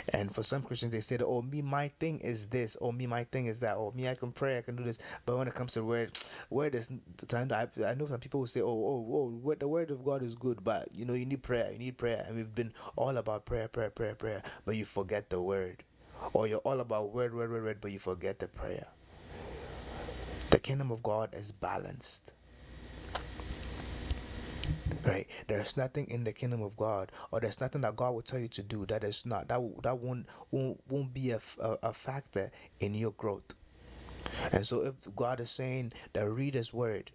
And 0.10 0.34
for 0.34 0.44
some 0.44 0.62
Christians, 0.62 0.92
they 0.92 1.00
say 1.00 1.18
oh, 1.22 1.42
me, 1.42 1.62
my 1.62 1.88
thing 2.00 2.20
is 2.20 2.48
this, 2.48 2.76
or 2.76 2.94
me, 2.94 3.08
my 3.08 3.24
thing 3.24 3.48
is 3.48 3.60
that, 3.62 3.78
or 3.78 3.92
me, 3.94 4.08
I 4.08 4.14
can 4.14 4.32
pray, 4.32 4.58
I 4.58 4.62
can 4.62 4.76
do 4.76 4.84
this. 4.84 5.00
But 5.26 5.38
when 5.38 5.48
it 5.48 5.56
comes 5.56 5.74
to 5.74 5.84
word, 5.84 6.12
word 6.52 6.76
is 6.76 6.92
time. 7.28 7.52
I, 7.52 7.68
I 7.84 7.96
know 7.96 8.06
some 8.06 8.20
people 8.20 8.42
will 8.42 8.48
say, 8.48 8.62
oh, 8.62 8.68
oh, 8.68 9.42
oh, 9.44 9.56
the 9.56 9.68
word 9.68 9.90
of 9.90 10.06
God 10.06 10.22
is 10.22 10.36
good, 10.36 10.64
but 10.64 10.88
you 10.94 11.06
know, 11.06 11.14
you 11.14 11.26
need 11.26 11.42
prayer, 11.42 11.72
you 11.72 11.80
need 11.80 11.98
prayer. 11.98 12.24
And 12.28 12.38
we've 12.38 12.54
been 12.54 12.74
all 12.96 13.18
about 13.18 13.46
prayer, 13.46 13.68
prayer, 13.68 13.90
prayer, 13.90 14.16
prayer, 14.16 14.44
but 14.66 14.76
you 14.76 14.86
forget 14.86 15.30
the 15.30 15.42
word. 15.42 15.84
Or 16.32 16.48
you're 16.48 16.60
all 16.60 16.80
about 16.80 17.12
word, 17.12 17.34
word, 17.34 17.51
word, 17.51 17.63
word, 17.63 17.77
but 17.82 17.92
you 17.92 18.00
forget 18.00 18.39
the 18.39 18.48
prayer. 18.48 18.88
The 20.50 20.60
kingdom 20.60 20.92
of 20.92 21.03
God 21.03 21.34
is 21.34 21.51
balanced. 21.51 22.34
Right? 25.06 25.27
There's 25.48 25.75
nothing 25.75 26.08
in 26.10 26.24
the 26.24 26.32
kingdom 26.32 26.62
of 26.62 26.77
god 26.77 27.12
or 27.32 27.42
there's 27.42 27.60
nothing 27.60 27.82
that 27.82 27.96
god 27.96 28.12
will 28.12 28.22
tell 28.22 28.39
you 28.39 28.48
to 28.50 28.63
do 28.63 28.86
that 28.86 29.03
is 29.03 29.25
not 29.25 29.50
that 29.50 29.60
that 29.84 30.00
won't 30.00 30.27
won't, 30.51 30.80
won't 30.88 31.13
be 31.13 31.32
a, 31.32 31.39
a, 31.60 31.77
a 31.84 31.94
factor 31.94 32.50
in 32.80 32.94
your 32.94 33.12
growth. 33.12 33.53
And 34.53 34.65
so 34.65 34.86
if 34.86 35.13
god 35.15 35.42
is 35.42 35.51
saying 35.51 35.92
that 36.13 36.30
read 36.30 36.53
his 36.53 36.74
word 36.74 37.12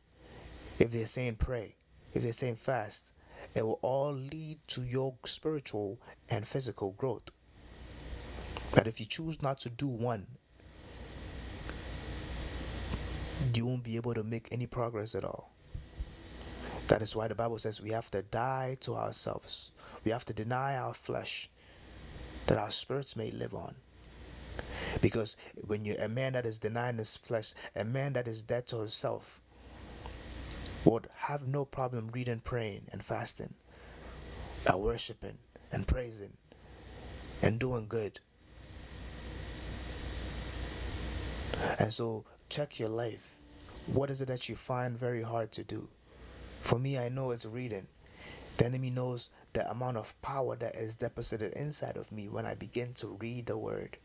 if 0.78 0.90
they're 0.90 1.06
saying 1.06 1.36
pray 1.36 1.74
if 2.12 2.22
they're 2.22 2.32
saying 2.32 2.56
fast 2.56 3.12
it 3.54 3.64
will 3.64 3.78
all 3.82 4.12
lead 4.12 4.58
to 4.68 4.82
your 4.82 5.14
spiritual 5.24 5.98
and 6.28 6.46
physical 6.46 6.90
growth 6.92 7.30
but 8.72 8.86
if 8.86 9.00
you 9.00 9.06
choose 9.06 9.40
not 9.42 9.58
to 9.60 9.70
do 9.70 9.88
one 9.88 10.26
you 13.54 13.66
won't 13.66 13.82
be 13.82 13.96
able 13.96 14.14
to 14.14 14.22
make 14.22 14.48
any 14.52 14.66
progress 14.66 15.14
at 15.14 15.24
all 15.24 15.50
that 16.88 17.02
is 17.02 17.14
why 17.14 17.28
the 17.28 17.34
Bible 17.34 17.58
says 17.58 17.82
we 17.82 17.90
have 17.90 18.10
to 18.12 18.22
die 18.22 18.76
to 18.80 18.94
ourselves. 18.94 19.72
We 20.04 20.10
have 20.10 20.24
to 20.24 20.32
deny 20.32 20.76
our 20.76 20.94
flesh 20.94 21.50
that 22.46 22.56
our 22.56 22.70
spirits 22.70 23.14
may 23.14 23.30
live 23.30 23.52
on. 23.52 23.74
Because 25.02 25.36
when 25.66 25.84
you're 25.84 26.00
a 26.00 26.08
man 26.08 26.32
that 26.32 26.46
is 26.46 26.58
denying 26.58 26.96
his 26.96 27.16
flesh, 27.16 27.52
a 27.76 27.84
man 27.84 28.14
that 28.14 28.26
is 28.26 28.40
dead 28.40 28.66
to 28.68 28.78
himself, 28.78 29.40
would 30.84 31.08
have 31.14 31.46
no 31.46 31.66
problem 31.66 32.08
reading, 32.08 32.40
praying, 32.40 32.86
and 32.90 33.04
fasting, 33.04 33.52
and 34.66 34.80
worshiping, 34.80 35.36
and 35.70 35.86
praising, 35.86 36.32
and 37.42 37.60
doing 37.60 37.86
good. 37.86 38.18
And 41.78 41.92
so, 41.92 42.24
check 42.48 42.78
your 42.78 42.88
life. 42.88 43.36
What 43.86 44.10
is 44.10 44.20
it 44.20 44.26
that 44.28 44.48
you 44.48 44.56
find 44.56 44.96
very 44.98 45.22
hard 45.22 45.52
to 45.52 45.64
do? 45.64 45.88
For 46.60 46.78
me, 46.78 46.98
I 46.98 47.08
know 47.08 47.30
it's 47.30 47.46
reading. 47.46 47.86
The 48.58 48.66
enemy 48.66 48.90
knows 48.90 49.30
the 49.52 49.70
amount 49.70 49.96
of 49.96 50.20
power 50.20 50.56
that 50.56 50.76
is 50.76 50.96
deposited 50.96 51.52
inside 51.54 51.96
of 51.96 52.10
me 52.12 52.28
when 52.28 52.44
I 52.44 52.54
begin 52.54 52.92
to 52.94 53.16
read 53.20 53.46
the 53.46 53.56
word. 53.56 53.96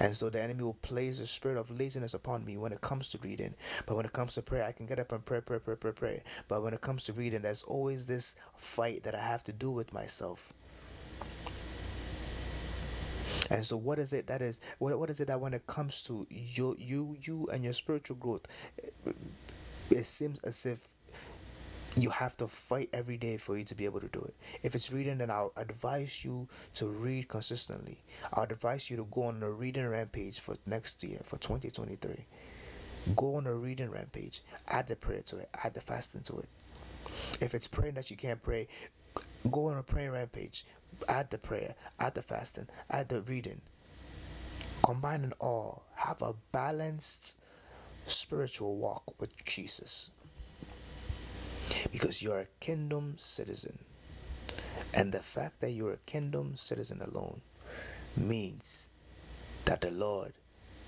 And 0.00 0.16
so 0.16 0.30
the 0.30 0.40
enemy 0.40 0.64
will 0.64 0.74
place 0.74 1.20
a 1.20 1.26
spirit 1.26 1.58
of 1.58 1.70
laziness 1.70 2.14
upon 2.14 2.44
me 2.44 2.56
when 2.56 2.72
it 2.72 2.80
comes 2.80 3.08
to 3.08 3.18
reading. 3.18 3.54
But 3.86 3.96
when 3.96 4.06
it 4.06 4.12
comes 4.12 4.34
to 4.34 4.42
prayer, 4.42 4.64
I 4.64 4.72
can 4.72 4.86
get 4.86 4.98
up 4.98 5.12
and 5.12 5.24
pray, 5.24 5.40
pray, 5.40 5.58
pray, 5.58 5.76
pray, 5.76 5.92
pray. 5.92 6.22
But 6.48 6.62
when 6.62 6.74
it 6.74 6.80
comes 6.80 7.04
to 7.04 7.12
reading, 7.12 7.42
there's 7.42 7.62
always 7.62 8.06
this 8.06 8.36
fight 8.56 9.02
that 9.02 9.14
I 9.14 9.20
have 9.20 9.44
to 9.44 9.52
do 9.52 9.70
with 9.70 9.92
myself. 9.92 10.52
And 13.50 13.64
so, 13.64 13.76
what 13.76 13.98
is 13.98 14.12
it 14.12 14.26
that 14.28 14.42
is 14.42 14.60
what, 14.78 14.98
what 14.98 15.10
is 15.10 15.20
it 15.20 15.26
that 15.26 15.40
when 15.40 15.54
it 15.54 15.66
comes 15.66 16.02
to 16.04 16.26
you, 16.30 16.76
you, 16.78 17.16
you, 17.20 17.48
and 17.52 17.64
your 17.64 17.72
spiritual 17.72 18.16
growth, 18.16 18.46
eh, 18.82 19.12
it 19.90 20.06
seems 20.06 20.38
as 20.40 20.66
if 20.66 20.86
you 21.96 22.10
have 22.10 22.36
to 22.36 22.46
fight 22.46 22.88
every 22.92 23.16
day 23.16 23.36
for 23.36 23.58
you 23.58 23.64
to 23.64 23.74
be 23.74 23.84
able 23.84 24.00
to 24.00 24.08
do 24.08 24.20
it. 24.20 24.34
If 24.62 24.74
it's 24.76 24.92
reading, 24.92 25.18
then 25.18 25.30
I'll 25.30 25.52
advise 25.56 26.24
you 26.24 26.46
to 26.74 26.86
read 26.86 27.28
consistently. 27.28 27.98
I'll 28.32 28.44
advise 28.44 28.88
you 28.88 28.96
to 28.98 29.04
go 29.10 29.24
on 29.24 29.42
a 29.42 29.50
reading 29.50 29.88
rampage 29.88 30.38
for 30.38 30.54
next 30.66 31.02
year, 31.02 31.18
for 31.24 31.36
2023. 31.38 32.24
Go 33.16 33.34
on 33.36 33.46
a 33.46 33.54
reading 33.54 33.90
rampage. 33.90 34.42
Add 34.68 34.86
the 34.86 34.94
prayer 34.94 35.22
to 35.26 35.38
it. 35.38 35.48
Add 35.64 35.74
the 35.74 35.80
fasting 35.80 36.22
to 36.22 36.38
it. 36.38 36.48
If 37.40 37.54
it's 37.54 37.66
praying 37.66 37.94
that 37.94 38.10
you 38.10 38.16
can't 38.16 38.40
pray, 38.40 38.68
go 39.50 39.66
on 39.66 39.78
a 39.78 39.82
prayer 39.82 40.12
rampage. 40.12 40.64
Add 41.08 41.30
the 41.30 41.38
prayer, 41.38 41.74
add 41.98 42.14
the 42.14 42.22
fasting, 42.22 42.68
add 42.90 43.08
the 43.08 43.22
reading. 43.22 43.60
Combine 44.82 45.24
it 45.24 45.32
all. 45.40 45.82
Have 45.94 46.22
a 46.22 46.34
balanced 46.52 47.38
spiritual 48.06 48.76
walk 48.76 49.20
with 49.20 49.44
Jesus 49.44 50.10
because 51.92 52.22
you're 52.22 52.40
a 52.40 52.46
kingdom 52.60 53.14
citizen. 53.18 53.78
And 54.94 55.12
the 55.12 55.20
fact 55.20 55.60
that 55.60 55.70
you're 55.70 55.92
a 55.92 56.06
kingdom 56.06 56.56
citizen 56.56 57.00
alone 57.00 57.40
means 58.16 58.88
that 59.66 59.80
the 59.80 59.90
Lord 59.90 60.32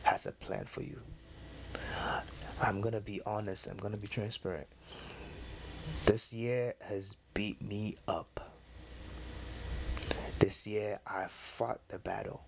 has 0.04 0.26
a 0.26 0.32
plan 0.32 0.64
for 0.64 0.82
you. 0.82 1.00
I'm 2.60 2.80
going 2.80 2.94
to 2.94 3.00
be 3.00 3.20
honest, 3.26 3.68
I'm 3.68 3.76
going 3.76 3.92
to 3.92 3.98
be 4.00 4.06
transparent. 4.06 4.66
This 6.06 6.32
year 6.32 6.74
has 6.82 7.16
beat 7.34 7.62
me 7.62 7.94
up. 8.08 8.51
This 10.42 10.66
year 10.66 10.98
I've 11.06 11.30
fought 11.30 11.78
the 11.86 12.00
battle. 12.00 12.42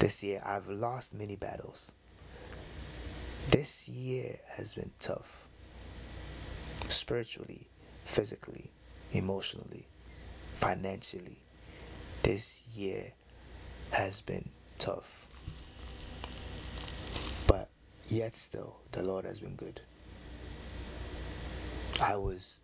This 0.00 0.24
year 0.24 0.42
I've 0.44 0.66
lost 0.68 1.14
many 1.14 1.36
battles. 1.36 1.94
This 3.48 3.88
year 3.88 4.40
has 4.56 4.74
been 4.74 4.90
tough 4.98 5.46
spiritually, 6.88 7.68
physically, 8.04 8.72
emotionally, 9.12 9.86
financially. 10.54 11.38
This 12.24 12.66
year 12.74 13.12
has 13.92 14.20
been 14.20 14.48
tough. 14.80 15.28
But 17.46 17.68
yet 18.08 18.34
still, 18.34 18.80
the 18.90 19.04
Lord 19.04 19.26
has 19.26 19.38
been 19.38 19.54
good. 19.54 19.80
I 22.02 22.16
was 22.16 22.62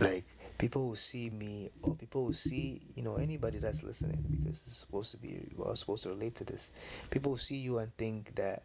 like 0.00 0.24
people 0.60 0.88
will 0.88 0.94
see 0.94 1.30
me 1.30 1.70
or 1.82 1.94
people 1.94 2.26
will 2.26 2.34
see 2.34 2.82
you 2.94 3.02
know 3.02 3.16
anybody 3.16 3.56
that's 3.56 3.82
listening 3.82 4.22
because 4.30 4.62
it's 4.66 4.76
supposed 4.76 5.10
to 5.10 5.16
be 5.16 5.40
we're 5.56 5.74
supposed 5.74 6.02
to 6.02 6.10
relate 6.10 6.34
to 6.34 6.44
this. 6.44 6.70
People 7.10 7.30
will 7.32 7.38
see 7.38 7.56
you 7.56 7.78
and 7.78 7.96
think 7.96 8.34
that 8.34 8.62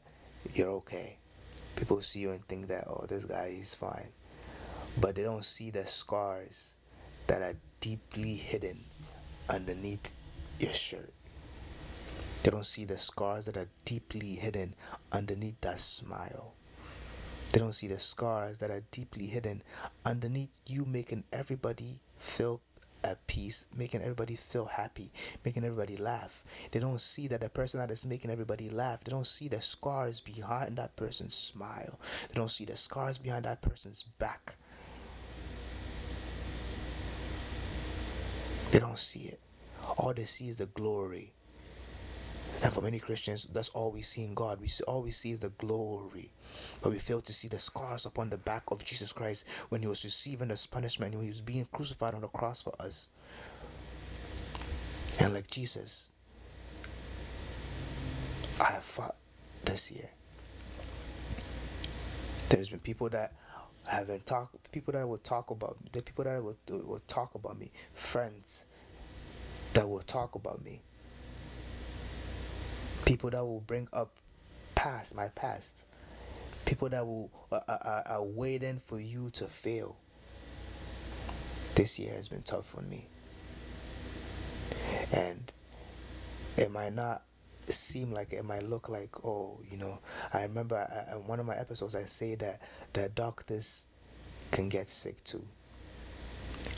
you're 0.53 0.71
okay. 0.71 1.17
People 1.77 1.95
will 1.95 2.03
see 2.03 2.19
you 2.19 2.31
and 2.31 2.45
think 2.49 2.67
that 2.67 2.83
oh 2.89 3.05
this 3.07 3.23
guy 3.23 3.55
is 3.57 3.73
fine. 3.73 4.09
But 4.99 5.15
they 5.15 5.23
don't 5.23 5.45
see 5.45 5.69
the 5.69 5.85
scars 5.85 6.75
that 7.27 7.41
are 7.41 7.55
deeply 7.79 8.33
hidden 8.35 8.83
underneath 9.49 10.13
your 10.59 10.73
shirt. 10.73 11.13
They 12.43 12.51
don't 12.51 12.65
see 12.65 12.83
the 12.83 12.97
scars 12.97 13.45
that 13.45 13.55
are 13.55 13.69
deeply 13.85 14.35
hidden 14.35 14.75
underneath 15.13 15.61
that 15.61 15.79
smile 15.79 16.55
they 17.55 17.61
don't 17.61 17.71
see 17.71 17.87
the 17.87 17.97
scars 17.97 18.57
that 18.57 18.69
are 18.69 18.83
deeply 18.91 19.27
hidden 19.27 19.63
underneath 20.05 20.49
you 20.65 20.83
making 20.83 21.23
everybody 21.31 22.01
feel 22.17 22.59
at 23.01 23.25
peace, 23.27 23.65
making 23.73 24.01
everybody 24.01 24.35
feel 24.35 24.65
happy, 24.65 25.09
making 25.45 25.63
everybody 25.63 25.95
laugh. 25.95 26.43
They 26.71 26.81
don't 26.81 26.99
see 26.99 27.29
that 27.29 27.39
the 27.39 27.47
person 27.47 27.79
that 27.79 27.91
is 27.91 28.05
making 28.05 28.29
everybody 28.29 28.69
laugh, 28.69 29.05
they 29.05 29.09
don't 29.11 29.25
see 29.25 29.47
the 29.47 29.61
scars 29.61 30.19
behind 30.19 30.75
that 30.75 30.97
person's 30.97 31.33
smile. 31.33 31.97
They 32.27 32.33
don't 32.33 32.51
see 32.51 32.65
the 32.65 32.75
scars 32.75 33.17
behind 33.17 33.45
that 33.45 33.61
person's 33.61 34.03
back. 34.03 34.57
They 38.71 38.79
don't 38.79 38.99
see 38.99 39.29
it. 39.29 39.39
All 39.97 40.13
they 40.13 40.25
see 40.25 40.49
is 40.49 40.57
the 40.57 40.65
glory. 40.65 41.34
And 42.63 42.73
for 42.73 42.81
many 42.81 42.99
Christians, 42.99 43.47
that's 43.53 43.69
all 43.69 43.91
we 43.91 44.01
see 44.01 44.23
in 44.23 44.33
God. 44.33 44.59
We 44.59 44.67
see, 44.67 44.83
all 44.85 45.03
we 45.03 45.11
see 45.11 45.31
is 45.31 45.39
the 45.39 45.49
glory. 45.49 46.31
But 46.81 46.91
we 46.91 46.99
fail 46.99 47.21
to 47.21 47.33
see 47.33 47.47
the 47.47 47.59
scars 47.59 48.05
upon 48.05 48.29
the 48.29 48.37
back 48.37 48.63
of 48.71 48.83
Jesus 48.83 49.13
Christ 49.13 49.47
when 49.69 49.81
he 49.81 49.87
was 49.87 50.03
receiving 50.03 50.49
his 50.49 50.65
punishment, 50.65 51.13
when 51.13 51.23
he 51.23 51.29
was 51.29 51.41
being 51.41 51.67
crucified 51.71 52.13
on 52.13 52.21
the 52.21 52.27
cross 52.27 52.63
for 52.63 52.73
us. 52.79 53.09
And 55.19 55.33
like 55.33 55.49
Jesus, 55.49 56.11
I 58.59 58.71
have 58.71 58.83
fought 58.83 59.15
this 59.63 59.91
year. 59.91 60.09
There's 62.49 62.69
been 62.69 62.79
people 62.79 63.09
that 63.09 63.33
have 63.91 64.07
been 64.07 64.21
talk, 64.21 64.53
people 64.71 64.93
that 64.93 65.07
will 65.07 65.17
talk 65.17 65.51
about 65.51 65.77
the 65.91 66.01
people 66.01 66.23
that 66.23 66.43
will, 66.43 66.57
will 66.69 67.01
talk 67.07 67.35
about 67.35 67.59
me, 67.59 67.71
friends 67.93 68.65
that 69.73 69.87
will 69.87 70.01
talk 70.01 70.35
about 70.35 70.63
me 70.63 70.81
people 73.05 73.29
that 73.29 73.45
will 73.45 73.61
bring 73.61 73.87
up 73.93 74.11
past 74.73 75.15
my 75.15 75.29
past. 75.29 75.85
People 76.65 76.89
that 76.89 77.05
will 77.05 77.29
uh, 77.51 77.59
uh, 77.67 78.01
are 78.07 78.23
waiting 78.23 78.79
for 78.79 78.99
you 78.99 79.29
to 79.31 79.45
fail. 79.45 79.95
This 81.75 81.99
year 81.99 82.13
has 82.13 82.27
been 82.27 82.41
tough 82.41 82.65
for 82.65 82.81
me. 82.81 83.05
And 85.13 85.51
it 86.57 86.71
might 86.71 86.93
not 86.93 87.21
seem 87.67 88.11
like 88.11 88.31
it 88.33 88.45
might 88.45 88.61
look 88.63 88.89
like 88.89 89.09
oh 89.25 89.59
you 89.71 89.75
know 89.75 89.97
i 90.33 90.43
remember 90.43 90.87
in 91.11 91.25
one 91.25 91.39
of 91.39 91.47
my 91.47 91.55
episodes 91.55 91.95
i 91.95 92.03
say 92.03 92.35
that 92.35 92.61
that 92.93 93.15
doctors 93.15 93.87
can 94.51 94.69
get 94.69 94.87
sick 94.87 95.21
too. 95.23 95.43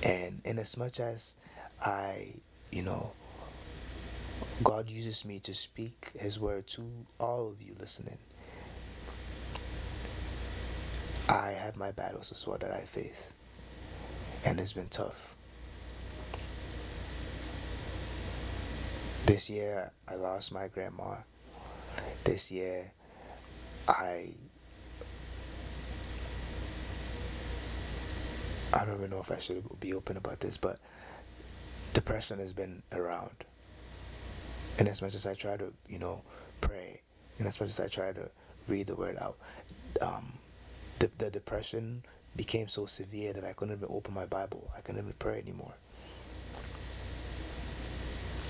And 0.04 0.42
in 0.46 0.58
as 0.60 0.78
much 0.78 1.00
as 1.00 1.36
i 1.82 2.34
you 2.72 2.84
know 2.84 3.12
God 4.64 4.90
uses 4.90 5.24
me 5.24 5.40
to 5.42 5.54
speak 5.54 6.12
His 6.20 6.40
word 6.40 6.68
to 6.68 6.82
all 7.20 7.48
of 7.50 7.62
you 7.62 7.76
listening. 7.80 8.18
I 11.30 11.50
have 11.52 11.76
my 11.76 11.92
battles 11.92 12.32
as 12.32 12.46
well 12.48 12.58
that 12.58 12.72
I 12.72 12.82
face, 12.82 13.34
and 14.46 14.60
it's 14.60 14.74
been 14.74 14.90
tough. 14.90 15.36
This 19.26 19.50
year, 19.50 19.92
I 20.08 20.16
lost 20.16 20.52
my 20.52 20.68
grandma. 20.70 21.18
This 22.24 22.52
year, 22.52 22.92
I 23.88 24.30
I 28.74 28.86
don't 28.86 28.96
even 28.98 29.10
know 29.12 29.20
if 29.20 29.32
I 29.32 29.38
should 29.38 29.64
be 29.80 29.94
open 29.94 30.18
about 30.18 30.40
this, 30.40 30.58
but 30.58 30.80
depression 31.94 32.40
has 32.40 32.54
been 32.54 32.82
around. 32.92 33.44
And 34.80 34.88
as 34.88 35.02
much 35.02 35.16
as 35.16 35.26
I 35.26 35.34
try 35.34 35.58
to, 35.58 35.74
you 35.88 36.00
know, 36.00 36.22
pray, 36.62 37.02
and 37.40 37.48
as 37.48 37.60
much 37.60 37.70
as 37.70 37.80
I 37.80 37.88
try 37.88 38.12
to 38.12 38.30
read 38.68 38.88
the 38.88 38.96
word 38.96 39.18
out, 39.20 39.38
um, 40.02 40.34
the, 41.00 41.10
the 41.18 41.30
depression 41.30 42.04
became 42.36 42.68
so 42.68 42.86
severe 42.86 43.34
that 43.34 43.44
I 43.44 43.54
couldn't 43.54 43.76
even 43.76 43.90
open 43.92 44.14
my 44.14 44.26
Bible. 44.26 44.70
I 44.78 44.82
couldn't 44.82 45.02
even 45.02 45.14
pray 45.18 45.40
anymore. 45.40 45.74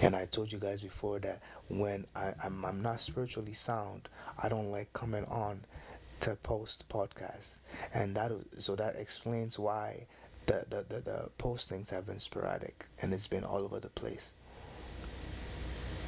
And 0.01 0.15
I 0.15 0.25
told 0.25 0.51
you 0.51 0.59
guys 0.59 0.81
before 0.81 1.19
that 1.19 1.41
when 1.69 2.05
I, 2.15 2.33
I'm, 2.43 2.63
I'm 2.65 2.81
not 2.81 2.99
spiritually 2.99 3.53
sound, 3.53 4.09
I 4.41 4.47
don't 4.47 4.71
like 4.71 4.93
coming 4.93 5.25
on 5.25 5.61
to 6.19 6.35
post 6.35 6.87
podcasts. 6.89 7.59
And 7.93 8.15
that 8.15 8.31
so 8.59 8.75
that 8.75 8.95
explains 8.97 9.57
why 9.57 10.05
the, 10.45 10.65
the, 10.69 10.85
the, 10.87 11.01
the 11.01 11.29
postings 11.39 11.89
have 11.89 12.05
been 12.05 12.19
sporadic 12.19 12.85
and 13.01 13.13
it's 13.13 13.27
been 13.27 13.43
all 13.43 13.63
over 13.63 13.79
the 13.79 13.89
place. 13.89 14.33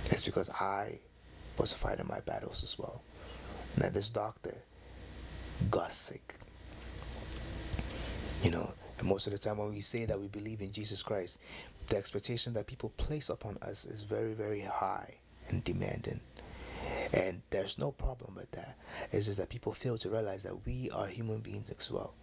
It's 0.09 0.25
because 0.25 0.49
I 0.49 0.99
was 1.57 1.73
fighting 1.73 2.07
my 2.07 2.19
battles 2.21 2.63
as 2.63 2.77
well. 2.79 3.01
Now 3.77 3.89
this 3.89 4.09
doctor 4.09 4.55
got 5.69 5.91
sick. 5.91 6.35
You 8.43 8.51
know, 8.51 8.73
and 8.97 9.07
most 9.07 9.27
of 9.27 9.33
the 9.33 9.39
time 9.39 9.57
when 9.57 9.69
we 9.69 9.81
say 9.81 10.05
that 10.05 10.19
we 10.19 10.27
believe 10.27 10.61
in 10.61 10.71
Jesus 10.71 11.03
Christ, 11.03 11.39
the 11.89 11.97
expectation 11.97 12.53
that 12.53 12.67
people 12.67 12.89
place 12.97 13.29
upon 13.29 13.57
us 13.61 13.85
is 13.85 14.03
very, 14.03 14.33
very 14.33 14.61
high 14.61 15.15
and 15.49 15.63
demanding. 15.63 16.19
And 17.13 17.41
there's 17.49 17.77
no 17.77 17.91
problem 17.91 18.35
with 18.35 18.49
that. 18.51 18.77
It's 19.11 19.25
just 19.25 19.39
that 19.39 19.49
people 19.49 19.73
fail 19.73 19.97
to 19.97 20.09
realize 20.09 20.43
that 20.43 20.65
we 20.65 20.89
are 20.91 21.07
human 21.07 21.39
beings 21.39 21.71
as 21.71 21.91
well. 21.91 22.13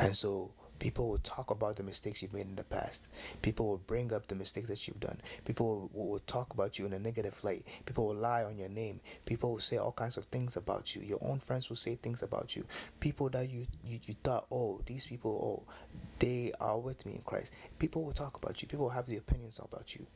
And 0.00 0.14
so 0.14 0.50
people 0.78 1.08
will 1.08 1.18
talk 1.18 1.50
about 1.50 1.76
the 1.76 1.82
mistakes 1.82 2.22
you've 2.22 2.32
made 2.32 2.46
in 2.46 2.56
the 2.56 2.64
past. 2.64 3.08
People 3.42 3.66
will 3.68 3.82
bring 3.86 4.12
up 4.12 4.26
the 4.26 4.34
mistakes 4.34 4.68
that 4.68 4.86
you've 4.86 5.00
done. 5.00 5.18
People 5.44 5.90
will, 5.92 6.06
will, 6.06 6.18
talk 6.20 6.52
about 6.54 6.78
you 6.78 6.86
in 6.86 6.92
a 6.92 6.98
negative 6.98 7.42
light. 7.44 7.64
People 7.86 8.06
will 8.06 8.14
lie 8.14 8.44
on 8.44 8.58
your 8.58 8.68
name. 8.68 9.00
People 9.26 9.52
will 9.52 9.58
say 9.58 9.76
all 9.76 9.92
kinds 9.92 10.16
of 10.16 10.24
things 10.26 10.56
about 10.56 10.94
you. 10.94 11.02
Your 11.02 11.18
own 11.22 11.38
friends 11.38 11.68
will 11.68 11.76
say 11.76 11.96
things 11.96 12.22
about 12.22 12.54
you. 12.56 12.64
People 13.00 13.28
that 13.30 13.48
you, 13.48 13.66
you, 13.84 13.98
you 14.04 14.14
thought, 14.22 14.46
oh, 14.50 14.80
these 14.86 15.06
people, 15.06 15.64
oh, 15.66 15.72
they 16.18 16.52
are 16.60 16.78
with 16.78 17.04
me 17.06 17.14
in 17.14 17.22
Christ. 17.22 17.54
People 17.78 18.04
will 18.04 18.12
talk 18.12 18.36
about 18.36 18.60
you. 18.62 18.68
People 18.68 18.86
will 18.86 18.92
have 18.92 19.06
the 19.06 19.16
opinions 19.16 19.60
about 19.62 19.94
you. 19.94 20.06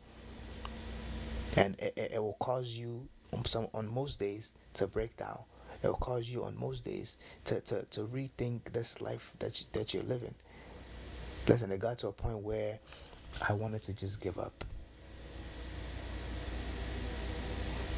And 1.56 1.78
it, 1.80 1.92
it, 1.96 2.12
it 2.14 2.22
will 2.22 2.36
cause 2.40 2.76
you 2.76 3.08
on 3.32 3.44
some 3.44 3.68
on 3.74 3.92
most 3.92 4.18
days 4.18 4.54
to 4.74 4.86
break 4.86 5.16
down 5.16 5.38
it 5.82 5.88
will 5.88 5.94
cause 5.94 6.28
you 6.28 6.44
on 6.44 6.56
most 6.58 6.84
days 6.84 7.18
to, 7.44 7.60
to, 7.62 7.82
to 7.90 8.02
rethink 8.02 8.72
this 8.72 9.00
life 9.00 9.34
that, 9.40 9.60
you, 9.60 9.66
that 9.72 9.92
you're 9.92 10.02
living. 10.04 10.34
Listen, 11.48 11.72
it 11.72 11.80
got 11.80 11.98
to 11.98 12.08
a 12.08 12.12
point 12.12 12.38
where 12.38 12.78
I 13.48 13.52
wanted 13.54 13.82
to 13.84 13.94
just 13.94 14.20
give 14.20 14.38
up. 14.38 14.52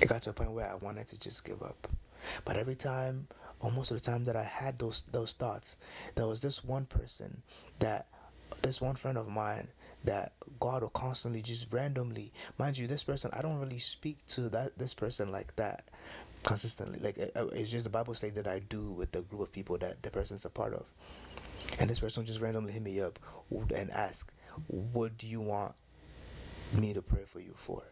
It 0.00 0.08
got 0.08 0.22
to 0.22 0.30
a 0.30 0.32
point 0.32 0.52
where 0.52 0.70
I 0.70 0.74
wanted 0.76 1.06
to 1.08 1.18
just 1.18 1.44
give 1.44 1.62
up. 1.62 1.88
But 2.44 2.56
every 2.56 2.74
time, 2.74 3.28
or 3.60 3.70
most 3.70 3.90
of 3.90 3.96
the 3.96 4.02
time 4.02 4.24
that 4.24 4.36
I 4.36 4.42
had 4.42 4.78
those 4.78 5.02
those 5.12 5.34
thoughts, 5.34 5.76
there 6.14 6.26
was 6.26 6.40
this 6.40 6.64
one 6.64 6.86
person 6.86 7.42
that 7.80 8.06
this 8.62 8.80
one 8.80 8.94
friend 8.94 9.18
of 9.18 9.28
mine 9.28 9.68
that 10.04 10.32
God 10.60 10.82
will 10.82 10.90
constantly 10.90 11.42
just 11.42 11.72
randomly, 11.72 12.32
mind 12.58 12.78
you, 12.78 12.86
this 12.86 13.04
person 13.04 13.30
I 13.34 13.42
don't 13.42 13.58
really 13.58 13.78
speak 13.78 14.24
to 14.28 14.48
that 14.50 14.78
this 14.78 14.94
person 14.94 15.32
like 15.32 15.54
that 15.56 15.82
consistently. 16.44 16.98
Like 16.98 17.18
it's 17.18 17.70
just 17.70 17.84
the 17.84 17.90
Bible 17.90 18.14
say 18.14 18.30
that 18.30 18.46
I 18.46 18.60
do 18.60 18.90
with 18.92 19.12
the 19.12 19.22
group 19.22 19.42
of 19.42 19.52
people 19.52 19.76
that 19.78 20.02
the 20.02 20.10
person's 20.10 20.44
a 20.44 20.50
part 20.50 20.72
of. 20.74 20.86
And 21.78 21.88
this 21.90 22.00
person 22.00 22.24
just 22.24 22.40
randomly 22.40 22.72
hit 22.72 22.82
me 22.82 23.00
up 23.00 23.18
and 23.74 23.90
ask, 23.90 24.32
"What 24.68 25.16
do 25.18 25.26
you 25.26 25.40
want 25.40 25.74
me 26.72 26.92
to 26.94 27.02
pray 27.02 27.24
for 27.24 27.40
you 27.40 27.54
for?" 27.56 27.82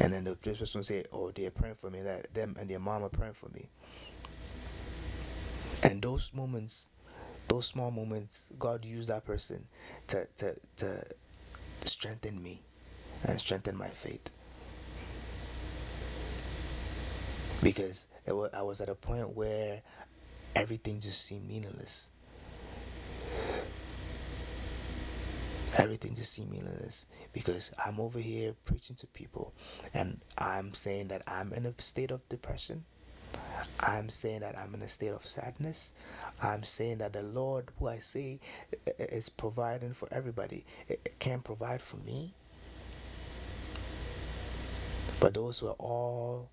And 0.00 0.12
then 0.12 0.24
the 0.24 0.36
this 0.42 0.58
person 0.58 0.82
say, 0.84 1.04
"Oh, 1.12 1.30
they're 1.30 1.50
praying 1.50 1.76
for 1.76 1.90
me. 1.90 2.02
That 2.02 2.32
them 2.34 2.56
and 2.58 2.68
their 2.68 2.78
mom 2.78 3.02
are 3.02 3.08
praying 3.08 3.34
for 3.34 3.48
me." 3.50 3.68
And 5.82 6.02
those 6.02 6.32
moments, 6.32 6.90
those 7.48 7.66
small 7.66 7.90
moments, 7.90 8.50
God 8.58 8.84
used 8.84 9.08
that 9.08 9.24
person 9.24 9.66
to 10.08 10.26
to 10.38 10.56
to 10.78 11.04
strengthen 11.84 12.42
me 12.42 12.62
and 13.24 13.40
strengthen 13.40 13.76
my 13.76 13.88
faith. 13.88 14.30
because 17.62 18.08
was, 18.26 18.50
I 18.54 18.62
was 18.62 18.80
at 18.80 18.88
a 18.88 18.94
point 18.94 19.30
where 19.30 19.82
everything 20.54 21.00
just 21.00 21.24
seemed 21.24 21.48
meaningless. 21.48 22.10
Everything 25.76 26.14
just 26.14 26.32
seemed 26.32 26.52
meaningless 26.52 27.06
because 27.32 27.72
I'm 27.84 27.98
over 27.98 28.20
here 28.20 28.54
preaching 28.64 28.94
to 28.96 29.06
people 29.08 29.52
and 29.92 30.20
I'm 30.38 30.72
saying 30.72 31.08
that 31.08 31.22
I'm 31.26 31.52
in 31.52 31.66
a 31.66 31.74
state 31.82 32.12
of 32.12 32.26
depression. 32.28 32.84
I'm 33.80 34.08
saying 34.08 34.40
that 34.40 34.56
I'm 34.56 34.74
in 34.74 34.82
a 34.82 34.88
state 34.88 35.12
of 35.12 35.26
sadness. 35.26 35.92
I'm 36.40 36.62
saying 36.62 36.98
that 36.98 37.12
the 37.12 37.22
Lord, 37.22 37.70
who 37.78 37.88
I 37.88 37.98
say 37.98 38.38
is 38.98 39.28
providing 39.28 39.92
for 39.92 40.08
everybody, 40.12 40.64
can't 41.18 41.42
provide 41.42 41.82
for 41.82 41.96
me. 41.98 42.32
But 45.20 45.34
those 45.34 45.62
were 45.62 45.72
all 45.72 46.48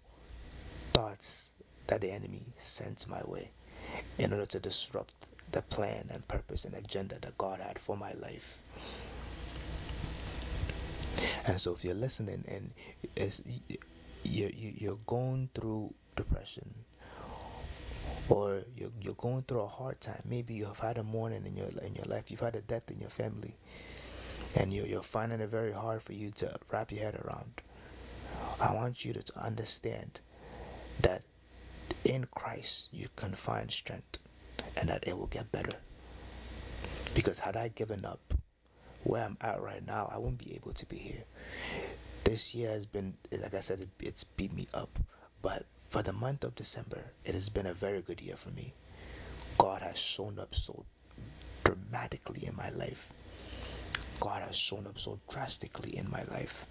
thoughts 0.93 1.53
that 1.87 2.01
the 2.01 2.11
enemy 2.11 2.45
sent 2.57 3.07
my 3.07 3.21
way 3.25 3.51
in 4.17 4.31
order 4.33 4.45
to 4.45 4.59
disrupt 4.59 5.13
the 5.51 5.61
plan 5.63 6.07
and 6.11 6.27
purpose 6.27 6.65
and 6.65 6.75
agenda 6.75 7.17
that 7.21 7.37
God 7.37 7.59
had 7.59 7.77
for 7.79 7.97
my 7.97 8.13
life. 8.13 8.59
And 11.47 11.59
so, 11.59 11.73
if 11.73 11.83
you're 11.83 11.93
listening 11.95 12.43
and 12.47 12.71
you're, 14.23 14.49
you're 14.53 14.99
going 15.07 15.49
through 15.53 15.93
depression 16.15 16.73
or 18.29 18.61
you're, 18.75 18.91
you're 19.01 19.13
going 19.15 19.43
through 19.43 19.61
a 19.61 19.67
hard 19.67 19.99
time, 20.01 20.21
maybe 20.27 20.53
you 20.53 20.65
have 20.65 20.79
had 20.79 20.97
a 20.97 21.03
mourning 21.03 21.45
in 21.45 21.57
your 21.57 21.69
in 21.83 21.95
your 21.95 22.05
life, 22.05 22.31
you've 22.31 22.39
had 22.39 22.55
a 22.55 22.61
death 22.61 22.89
in 22.89 22.99
your 22.99 23.09
family, 23.09 23.53
and 24.55 24.73
you're, 24.73 24.85
you're 24.85 25.01
finding 25.01 25.39
it 25.41 25.49
very 25.49 25.71
hard 25.71 26.01
for 26.01 26.13
you 26.13 26.31
to 26.31 26.55
wrap 26.71 26.91
your 26.91 27.01
head 27.03 27.15
around. 27.25 27.61
I 28.59 28.73
want 28.73 29.03
you 29.03 29.13
to 29.13 29.23
understand 29.39 30.19
that 31.01 31.23
in 32.05 32.27
Christ 32.35 32.89
you 32.91 33.07
can 33.15 33.33
find 33.35 33.71
strength 33.71 34.19
and 34.79 34.89
that 34.89 35.07
it 35.07 35.17
will 35.17 35.27
get 35.27 35.51
better. 35.51 35.77
Because 37.13 37.39
had 37.39 37.57
I 37.57 37.69
given 37.69 38.05
up 38.05 38.33
where 39.03 39.23
I'm 39.25 39.37
at 39.41 39.61
right 39.61 39.85
now, 39.85 40.09
I 40.13 40.17
wouldn't 40.17 40.43
be 40.43 40.55
able 40.55 40.73
to 40.73 40.85
be 40.85 40.97
here. 40.97 41.23
This 42.23 42.53
year 42.55 42.69
has 42.69 42.85
been, 42.85 43.15
like 43.31 43.53
I 43.53 43.59
said, 43.59 43.87
it's 43.99 44.23
beat 44.23 44.53
me 44.53 44.67
up. 44.73 44.99
But 45.41 45.65
for 45.89 46.01
the 46.01 46.13
month 46.13 46.43
of 46.43 46.55
December, 46.55 47.03
it 47.25 47.33
has 47.33 47.49
been 47.49 47.65
a 47.65 47.73
very 47.73 48.01
good 48.01 48.21
year 48.21 48.35
for 48.37 48.49
me. 48.51 48.73
God 49.57 49.81
has 49.81 49.97
shown 49.97 50.39
up 50.39 50.55
so 50.55 50.85
dramatically 51.63 52.45
in 52.45 52.55
my 52.55 52.69
life. 52.69 53.11
God 54.21 54.43
has 54.43 54.55
shown 54.55 54.85
up 54.85 54.99
so 54.99 55.19
drastically 55.29 55.97
in 55.97 56.09
my 56.09 56.23
life 56.25 56.67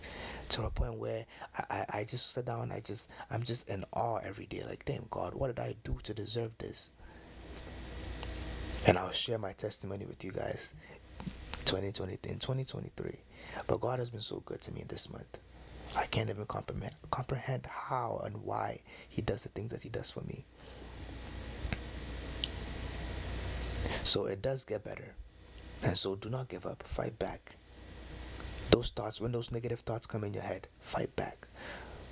to 0.51 0.63
a 0.63 0.71
point 0.71 0.95
where 0.95 1.27
I, 1.59 1.65
I, 1.69 1.99
I 1.99 2.05
just 2.05 2.33
sit 2.33 2.47
down, 2.47 2.71
I 2.71 2.79
just 2.79 3.11
I'm 3.29 3.43
just 3.43 3.69
in 3.69 3.85
awe 3.93 4.19
every 4.19 4.47
day. 4.47 4.63
Like, 4.67 4.85
damn 4.85 5.05
God, 5.11 5.35
what 5.35 5.49
did 5.49 5.59
I 5.59 5.75
do 5.83 5.99
to 6.05 6.15
deserve 6.15 6.57
this? 6.59 6.93
And 8.87 8.97
I'll 8.97 9.11
share 9.11 9.37
my 9.37 9.53
testimony 9.53 10.07
with 10.07 10.25
you 10.25 10.31
guys 10.31 10.77
2020 11.65 12.13
in 12.13 12.39
2023. 12.39 13.17
But 13.67 13.81
God 13.81 13.99
has 13.99 14.11
been 14.11 14.21
so 14.21 14.43
good 14.47 14.61
to 14.63 14.73
me 14.73 14.85
this 14.89 15.11
month. 15.11 15.39
I 15.97 16.07
can't 16.07 16.31
even 16.31 16.47
comprehend 16.47 16.95
comprehend 17.11 17.67
how 17.67 18.23
and 18.25 18.45
why 18.45 18.81
He 19.09 19.23
does 19.23 19.43
the 19.43 19.49
things 19.49 19.73
that 19.73 19.83
He 19.83 19.89
does 19.89 20.09
for 20.11 20.21
me. 20.21 20.45
So 24.05 24.27
it 24.27 24.41
does 24.41 24.65
get 24.65 24.85
better. 24.85 25.15
And 25.83 25.97
so 25.97 26.15
do 26.15 26.29
not 26.29 26.49
give 26.49 26.67
up. 26.67 26.83
Fight 26.83 27.19
back. 27.19 27.55
Those 28.71 28.91
thoughts, 28.91 29.21
when 29.21 29.33
those 29.33 29.51
negative 29.51 29.81
thoughts 29.81 30.07
come 30.07 30.25
in 30.25 30.35
your 30.35 30.43
head, 30.43 30.69
fight 30.81 31.15
back. 31.17 31.47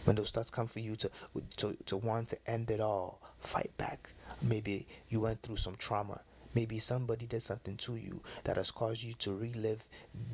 When 0.05 0.17
those 0.17 0.31
thoughts 0.31 0.51
come 0.51 0.67
for 0.67 0.81
you 0.81 0.97
to, 0.97 1.11
to, 1.59 1.77
to 1.87 1.97
want 1.97 2.29
to 2.29 2.39
end 2.47 2.71
it 2.71 2.81
all, 2.81 3.21
fight 3.41 3.71
back. 3.77 4.11
Maybe 4.43 4.87
you 5.09 5.21
went 5.21 5.43
through 5.43 5.57
some 5.57 5.77
trauma. 5.77 6.21
Maybe 6.55 6.79
somebody 6.79 7.27
did 7.27 7.43
something 7.43 7.77
to 7.79 7.97
you 7.97 8.23
that 8.45 8.57
has 8.57 8.71
caused 8.71 9.03
you 9.03 9.13
to 9.15 9.37
relive 9.37 9.85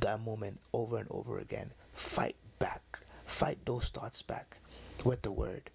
that 0.00 0.20
moment 0.20 0.60
over 0.72 0.98
and 0.98 1.08
over 1.10 1.38
again. 1.38 1.70
Fight 1.92 2.36
back. 2.58 3.00
Fight 3.26 3.58
those 3.66 3.88
thoughts 3.90 4.22
back 4.22 4.56
with 5.04 5.22
the 5.22 5.32
word 5.32 5.70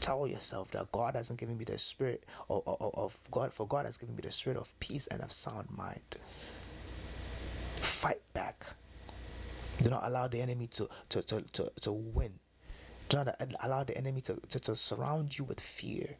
tell 0.00 0.26
yourself 0.28 0.70
that 0.70 0.90
God 0.92 1.16
hasn't 1.16 1.40
given 1.40 1.58
me 1.58 1.64
the 1.64 1.78
spirit 1.78 2.24
of, 2.48 2.62
of, 2.66 2.94
of, 2.94 3.18
God, 3.32 3.52
for 3.52 3.66
God 3.66 3.86
has 3.86 3.98
given 3.98 4.14
me 4.14 4.22
the 4.22 4.30
spirit 4.30 4.56
of 4.56 4.78
peace 4.78 5.08
and 5.08 5.20
of 5.20 5.32
sound 5.32 5.68
mind. 5.76 6.00
Fight 7.86 8.20
back. 8.34 8.66
Do 9.82 9.90
not 9.90 10.02
allow 10.04 10.26
the 10.26 10.40
enemy 10.40 10.66
to, 10.68 10.88
to, 11.10 11.22
to, 11.22 11.40
to, 11.52 11.70
to 11.82 11.92
win. 11.92 12.32
Do 13.08 13.18
not 13.18 13.40
allow 13.62 13.84
the 13.84 13.96
enemy 13.96 14.20
to, 14.22 14.34
to, 14.50 14.58
to 14.60 14.74
surround 14.74 15.38
you 15.38 15.44
with 15.44 15.60
fear. 15.60 16.16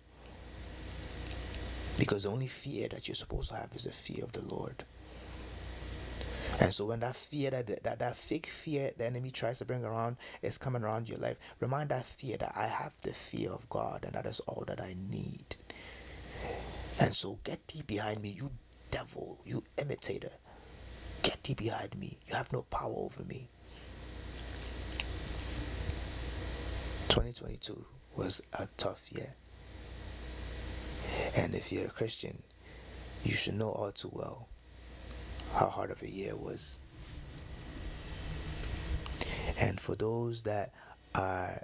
Because 1.98 2.22
the 2.22 2.30
only 2.30 2.46
fear 2.46 2.88
that 2.88 3.08
you're 3.08 3.14
supposed 3.14 3.48
to 3.48 3.56
have 3.56 3.70
is 3.74 3.84
the 3.84 3.92
fear 3.92 4.22
of 4.22 4.32
the 4.32 4.42
Lord. 4.42 4.84
And 6.60 6.72
so 6.72 6.86
when 6.86 7.00
that 7.00 7.16
fear, 7.16 7.50
that, 7.50 7.82
that 7.82 7.98
that 7.98 8.16
fake 8.16 8.46
fear 8.46 8.92
the 8.96 9.06
enemy 9.06 9.30
tries 9.30 9.58
to 9.58 9.64
bring 9.64 9.84
around 9.84 10.16
is 10.42 10.58
coming 10.58 10.82
around 10.82 11.08
your 11.08 11.18
life, 11.18 11.36
remind 11.60 11.90
that 11.90 12.04
fear 12.04 12.36
that 12.38 12.52
I 12.56 12.66
have 12.66 12.92
the 13.02 13.12
fear 13.12 13.50
of 13.50 13.68
God 13.68 14.04
and 14.04 14.14
that 14.14 14.26
is 14.26 14.40
all 14.40 14.64
that 14.68 14.80
I 14.80 14.94
need. 15.10 15.56
And 17.00 17.14
so 17.14 17.38
get 17.44 17.66
thee 17.68 17.82
behind 17.86 18.22
me, 18.22 18.30
you 18.30 18.50
devil, 18.90 19.38
you 19.44 19.64
imitator. 19.76 20.30
Get 21.26 21.42
thee 21.42 21.54
behind 21.54 21.98
me. 21.98 22.16
You 22.28 22.36
have 22.36 22.52
no 22.52 22.62
power 22.62 22.94
over 22.96 23.24
me. 23.24 23.48
2022 27.08 27.84
was 28.14 28.40
a 28.52 28.68
tough 28.76 29.10
year. 29.10 29.34
And 31.34 31.56
if 31.56 31.72
you're 31.72 31.86
a 31.86 31.88
Christian, 31.88 32.40
you 33.24 33.32
should 33.32 33.54
know 33.54 33.70
all 33.70 33.90
too 33.90 34.10
well 34.12 34.46
how 35.52 35.66
hard 35.66 35.90
of 35.90 36.00
a 36.02 36.08
year 36.08 36.28
it 36.28 36.38
was. 36.38 36.78
And 39.58 39.80
for 39.80 39.96
those 39.96 40.44
that 40.44 40.70
are, 41.16 41.60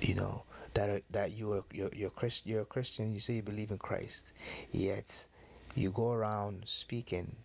you 0.00 0.16
know, 0.16 0.42
that 0.74 0.90
are, 0.90 1.00
that 1.12 1.30
you 1.30 1.52
are 1.52 1.64
you're, 1.72 1.90
you're, 1.94 2.10
Christ, 2.10 2.44
you're 2.44 2.62
a 2.62 2.64
Christian, 2.64 3.12
you 3.12 3.20
say 3.20 3.34
you 3.34 3.42
believe 3.42 3.70
in 3.70 3.78
Christ, 3.78 4.32
yet 4.72 5.28
you 5.76 5.92
go 5.92 6.10
around 6.10 6.62
speaking 6.66 7.36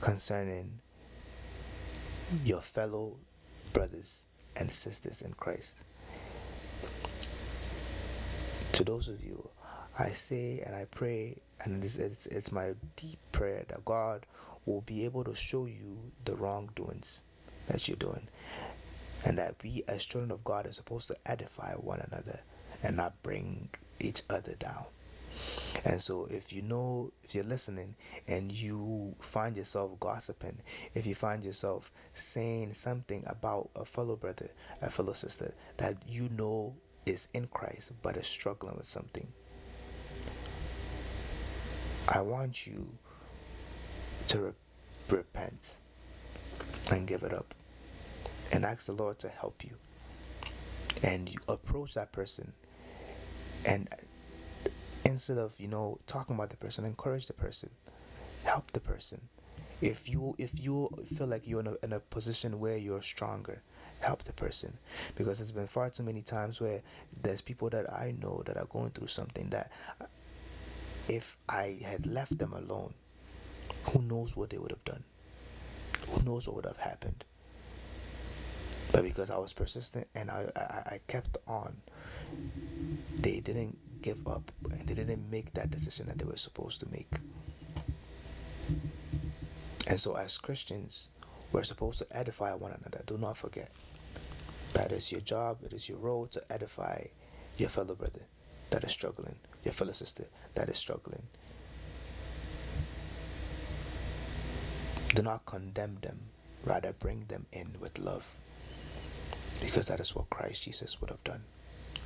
concerning 0.00 0.80
your 2.44 2.60
fellow 2.60 3.16
brothers 3.72 4.26
and 4.56 4.70
sisters 4.70 5.22
in 5.22 5.32
Christ. 5.34 5.84
To 8.72 8.84
those 8.84 9.08
of 9.08 9.22
you, 9.22 9.48
I 9.98 10.08
say 10.08 10.62
and 10.66 10.74
I 10.74 10.86
pray, 10.90 11.36
and 11.64 11.82
it's, 11.82 11.96
it's, 11.96 12.26
it's 12.26 12.52
my 12.52 12.74
deep 12.96 13.18
prayer 13.32 13.64
that 13.68 13.84
God 13.84 14.26
will 14.66 14.82
be 14.82 15.04
able 15.04 15.24
to 15.24 15.34
show 15.34 15.66
you 15.66 15.98
the 16.24 16.34
wrongdoings 16.34 17.24
that 17.68 17.88
you're 17.88 17.96
doing, 17.96 18.28
and 19.24 19.38
that 19.38 19.54
we, 19.62 19.82
as 19.88 20.04
children 20.04 20.30
of 20.30 20.44
God, 20.44 20.66
are 20.66 20.72
supposed 20.72 21.08
to 21.08 21.16
edify 21.26 21.72
one 21.74 22.00
another 22.00 22.40
and 22.82 22.96
not 22.96 23.22
bring 23.22 23.70
each 24.00 24.22
other 24.28 24.54
down. 24.58 24.84
And 25.84 26.00
so, 26.02 26.26
if 26.30 26.52
you 26.52 26.62
know, 26.62 27.12
if 27.22 27.34
you're 27.34 27.44
listening 27.44 27.94
and 28.26 28.50
you 28.50 29.14
find 29.20 29.56
yourself 29.56 29.98
gossiping, 30.00 30.58
if 30.94 31.06
you 31.06 31.14
find 31.14 31.44
yourself 31.44 31.92
saying 32.12 32.72
something 32.72 33.22
about 33.26 33.70
a 33.76 33.84
fellow 33.84 34.16
brother, 34.16 34.48
a 34.82 34.90
fellow 34.90 35.12
sister 35.12 35.54
that 35.76 35.96
you 36.08 36.28
know 36.30 36.74
is 37.04 37.28
in 37.34 37.46
Christ 37.46 37.92
but 38.02 38.16
is 38.16 38.26
struggling 38.26 38.76
with 38.76 38.86
something, 38.86 39.28
I 42.08 42.20
want 42.22 42.66
you 42.66 42.88
to 44.28 44.40
re- 44.40 44.52
repent 45.10 45.80
and 46.90 47.06
give 47.06 47.22
it 47.22 47.32
up 47.32 47.54
and 48.52 48.64
ask 48.64 48.86
the 48.86 48.92
Lord 48.92 49.18
to 49.20 49.28
help 49.28 49.64
you. 49.64 49.76
And 51.02 51.28
you 51.28 51.38
approach 51.48 51.94
that 51.94 52.12
person 52.12 52.52
and 53.64 53.88
instead 55.06 55.38
of 55.38 55.58
you 55.60 55.68
know 55.68 55.98
talking 56.06 56.36
about 56.36 56.50
the 56.50 56.56
person 56.58 56.84
encourage 56.84 57.26
the 57.26 57.32
person 57.34 57.70
help 58.44 58.70
the 58.72 58.80
person. 58.80 59.20
If 59.82 60.08
you 60.08 60.34
if 60.38 60.60
you 60.62 60.88
feel 61.04 61.26
like 61.28 61.46
you're 61.46 61.60
in 61.60 61.68
a, 61.68 61.74
in 61.84 61.92
a 61.94 62.00
position 62.00 62.60
where 62.60 62.76
you're 62.78 63.02
stronger 63.02 63.62
help 64.00 64.24
the 64.24 64.32
person. 64.34 64.72
Because 65.16 65.38
there's 65.38 65.52
been 65.52 65.66
far 65.68 65.90
too 65.90 66.04
many 66.04 66.22
times 66.22 66.60
where 66.60 66.82
there's 67.22 67.42
people 67.42 67.70
that 67.70 67.92
i 67.92 68.14
know 68.22 68.42
that 68.46 68.56
are 68.58 68.66
going 68.66 68.90
through 68.90 69.08
something 69.08 69.50
that 69.50 69.72
if 71.08 71.36
i 71.48 71.78
had 71.84 72.06
left 72.06 72.38
them 72.38 72.52
alone 72.52 72.94
who 73.84 74.02
knows 74.02 74.36
what 74.36 74.50
they 74.50 74.58
would 74.58 74.70
have 74.72 74.84
done? 74.84 75.04
Who 76.08 76.22
knows 76.24 76.46
what 76.46 76.56
would 76.56 76.66
have 76.66 76.78
happened? 76.78 77.24
But 78.92 79.02
because 79.04 79.30
i 79.30 79.38
was 79.38 79.52
persistent 79.52 80.06
and 80.14 80.30
i 80.30 80.46
i, 80.56 80.94
I 80.94 81.00
kept 81.06 81.36
on 81.46 81.76
they 83.18 83.40
didn't 83.40 83.76
give 84.06 84.28
up 84.28 84.52
and 84.70 84.86
they 84.86 84.94
didn't 84.94 85.28
make 85.32 85.52
that 85.54 85.68
decision 85.72 86.06
that 86.06 86.16
they 86.16 86.24
were 86.24 86.36
supposed 86.36 86.78
to 86.78 86.88
make. 86.92 87.12
And 89.88 89.98
so, 89.98 90.14
as 90.14 90.38
Christians, 90.38 91.08
we're 91.50 91.64
supposed 91.64 91.98
to 91.98 92.06
edify 92.12 92.54
one 92.54 92.70
another. 92.70 93.02
Do 93.04 93.18
not 93.18 93.36
forget 93.36 93.68
that 94.74 94.92
is 94.92 95.10
your 95.10 95.22
job, 95.22 95.58
it 95.64 95.72
is 95.72 95.88
your 95.88 95.98
role 95.98 96.26
to 96.28 96.40
edify 96.52 97.02
your 97.56 97.68
fellow 97.68 97.96
brother 97.96 98.20
that 98.70 98.84
is 98.84 98.92
struggling, 98.92 99.34
your 99.64 99.72
fellow 99.72 99.90
sister 99.90 100.26
that 100.54 100.68
is 100.68 100.76
struggling. 100.76 101.22
Do 105.16 105.22
not 105.22 105.44
condemn 105.46 105.98
them, 106.00 106.20
rather, 106.62 106.92
bring 106.92 107.24
them 107.26 107.46
in 107.52 107.74
with 107.80 107.98
love. 107.98 108.32
Because 109.60 109.88
that 109.88 109.98
is 109.98 110.14
what 110.14 110.30
Christ 110.30 110.62
Jesus 110.62 111.00
would 111.00 111.10
have 111.10 111.24
done. 111.24 111.42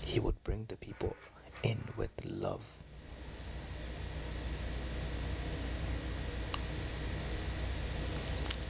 He 0.06 0.18
would 0.18 0.42
bring 0.44 0.64
the 0.64 0.76
people 0.76 1.14
in 1.62 1.78
with 1.96 2.10
love. 2.24 2.64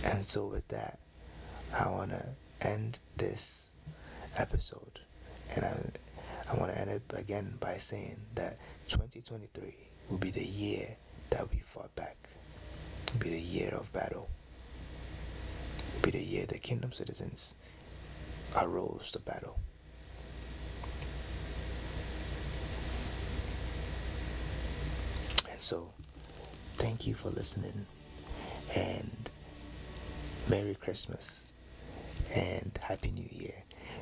And 0.05 0.25
so, 0.25 0.47
with 0.47 0.67
that, 0.69 0.99
I 1.79 1.89
want 1.89 2.11
to 2.11 2.27
end 2.63 2.99
this 3.17 3.75
episode. 4.37 5.01
And 5.55 5.65
I, 5.65 6.53
I 6.53 6.57
want 6.57 6.73
to 6.73 6.81
end 6.81 6.91
it 6.91 7.03
again 7.17 7.57
by 7.61 7.77
saying 7.77 8.17
that 8.35 8.59
2023 8.89 9.75
will 10.09 10.19
be 10.19 10.31
the 10.31 10.45
year 10.45 10.97
that 11.31 11.49
we 11.51 11.59
fought 11.59 11.95
back, 11.95 12.17
will 13.13 13.21
be 13.21 13.31
the 13.31 13.41
year 13.41 13.71
of 13.75 13.93
battle, 13.93 14.29
will 15.95 16.03
be 16.03 16.11
the 16.11 16.25
year 16.25 16.47
the 16.47 16.59
kingdom 16.59 16.93
citizens 16.93 17.55
arose 18.57 19.11
to 19.13 19.19
battle. 19.21 19.59
So, 25.71 25.87
thank 26.79 27.07
you 27.07 27.15
for 27.15 27.29
listening 27.29 27.87
and 28.75 29.31
Merry 30.51 30.75
Christmas 30.75 31.53
and 32.35 32.77
Happy 32.83 33.13
New 33.13 33.29
Year 33.31 33.55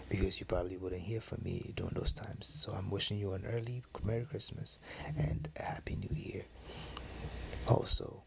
because 0.09 0.41
you 0.41 0.47
probably 0.47 0.79
wouldn't 0.79 1.03
hear 1.03 1.21
from 1.21 1.43
me 1.45 1.75
during 1.77 1.93
those 1.93 2.13
times. 2.15 2.47
So, 2.47 2.73
I'm 2.73 2.89
wishing 2.89 3.19
you 3.19 3.35
an 3.35 3.45
early 3.45 3.83
Merry 4.03 4.25
Christmas 4.25 4.79
and 5.19 5.47
a 5.61 5.63
Happy 5.63 5.97
New 5.97 6.17
Year. 6.17 6.47
Also, 7.69 8.23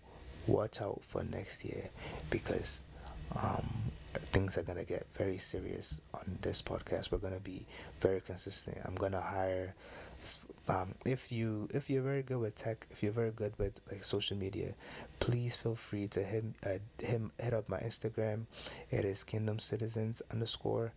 watch 0.46 0.80
out 0.80 1.02
for 1.04 1.24
next 1.24 1.66
year 1.66 1.90
because 2.30 2.84
um, 3.42 3.66
things 4.14 4.60
are 4.60 4.64
going 4.64 4.78
to 4.78 4.86
get 4.86 5.08
very 5.16 5.40
serious 5.40 6.00
on 6.14 6.38
this 6.44 6.62
podcast. 6.62 7.12
We're 7.12 7.18
going 7.18 7.34
to 7.34 7.42
be 7.42 7.66
very 8.02 8.22
consistent. 8.22 8.78
I'm 8.86 8.94
going 8.94 9.14
to 9.14 9.20
hire 9.20 9.74
um, 10.68 10.94
if 11.06 11.32
you 11.32 11.68
if 11.74 11.90
you're 11.90 12.04
very 12.04 12.22
good 12.22 12.38
with 12.38 12.56
tech 12.56 12.86
if 12.92 13.02
you're 13.02 13.12
very 13.12 13.32
good 13.32 13.54
with 13.58 13.80
like 13.92 14.04
social 14.04 14.38
media 14.38 14.74
please 15.20 15.56
feel 15.56 15.76
free 15.76 16.08
to 16.08 16.24
hit 16.24 16.44
uh, 16.66 16.78
him 17.04 17.32
hit 17.40 17.54
up 17.54 17.68
my 17.70 17.78
instagram. 17.80 18.46
It 18.90 19.06
is 19.06 19.24
kingdom 19.24 19.60
citizens 19.60 20.22
underscore 20.32 20.92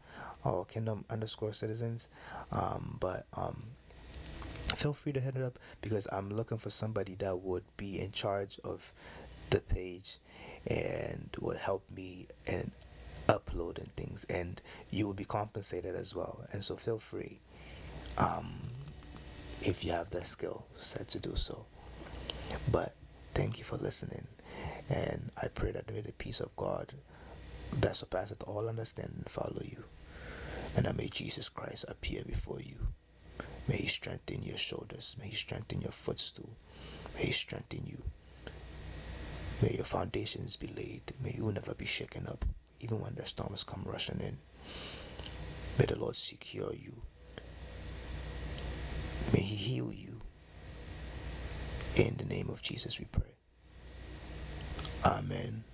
or 0.44 0.64
kingdom 0.66 1.05
underscore 1.11 1.53
citizens. 1.53 2.09
Um, 2.53 2.96
but 3.00 3.27
um, 3.37 3.62
feel 4.77 4.92
free 4.92 5.12
to 5.12 5.20
hit 5.20 5.37
it 5.37 5.42
up 5.42 5.59
because 5.83 6.09
i'm 6.11 6.31
looking 6.31 6.59
for 6.59 6.68
somebody 6.68 7.14
that 7.14 7.38
would 7.38 7.62
be 7.77 8.00
in 8.00 8.11
charge 8.11 8.59
of 8.64 8.92
the 9.50 9.61
page 9.61 10.18
and 10.66 11.31
would 11.40 11.57
help 11.57 11.85
me 11.94 12.27
and 12.46 12.72
uploading 13.29 13.90
things 13.96 14.27
and 14.29 14.61
you 14.90 15.07
will 15.07 15.14
be 15.14 15.24
compensated 15.24 15.94
as 15.94 16.14
well. 16.14 16.44
And 16.53 16.62
so 16.62 16.77
feel 16.77 16.98
free. 16.98 17.38
Um, 18.18 18.61
if 19.64 19.83
you 19.83 19.92
have 19.92 20.11
the 20.11 20.22
skill 20.22 20.66
set 20.79 21.09
to 21.09 21.18
do 21.18 21.35
so. 21.37 21.64
But 22.70 22.94
thank 23.33 23.59
you 23.59 23.64
for 23.64 23.79
listening, 23.79 24.27
and 24.90 25.31
I 25.42 25.48
pray 25.48 25.72
that 25.72 25.90
may 25.90 26.03
the 26.03 26.12
peace 26.12 26.40
of 26.40 26.55
God 26.55 26.92
that 27.81 27.96
surpasseth 27.96 28.42
all 28.46 28.68
understanding 28.68 29.24
follow 29.27 29.62
you, 29.64 29.83
and 30.77 30.85
that 30.85 30.96
may 30.96 31.09
Jesus 31.09 31.48
Christ 31.48 31.87
appear 31.88 32.22
before 32.27 32.61
you. 32.61 32.88
May 33.66 33.77
He 33.77 33.87
strengthen 33.87 34.42
your 34.42 34.59
shoulders, 34.59 35.16
may 35.18 35.29
He 35.29 35.35
strengthen 35.35 35.81
your 35.81 35.92
footstool, 35.92 36.50
may 37.16 37.27
He 37.27 37.33
strengthen 37.33 37.87
you. 37.87 38.03
May 39.62 39.77
your 39.77 39.87
foundations 39.87 40.57
be 40.57 40.66
laid, 40.66 41.14
may 41.22 41.33
you 41.33 41.50
never 41.50 41.74
be 41.74 41.87
shaken 41.87 42.27
up, 42.27 42.44
even 42.81 43.00
when 43.00 43.14
the 43.14 43.24
storms 43.24 43.64
come 43.64 43.83
rushing 43.87 44.20
in. 44.20 44.37
May 45.79 45.87
the 45.87 45.98
Lord 45.98 46.16
secure 46.16 46.74
you 46.74 47.00
May 49.32 49.42
He 49.42 49.56
heal 49.56 49.92
you. 49.92 50.22
In 51.96 52.16
the 52.18 52.24
name 52.26 52.50
of 52.50 52.62
Jesus, 52.62 52.98
we 53.00 53.06
pray. 53.06 53.37
Amen. 55.04 55.64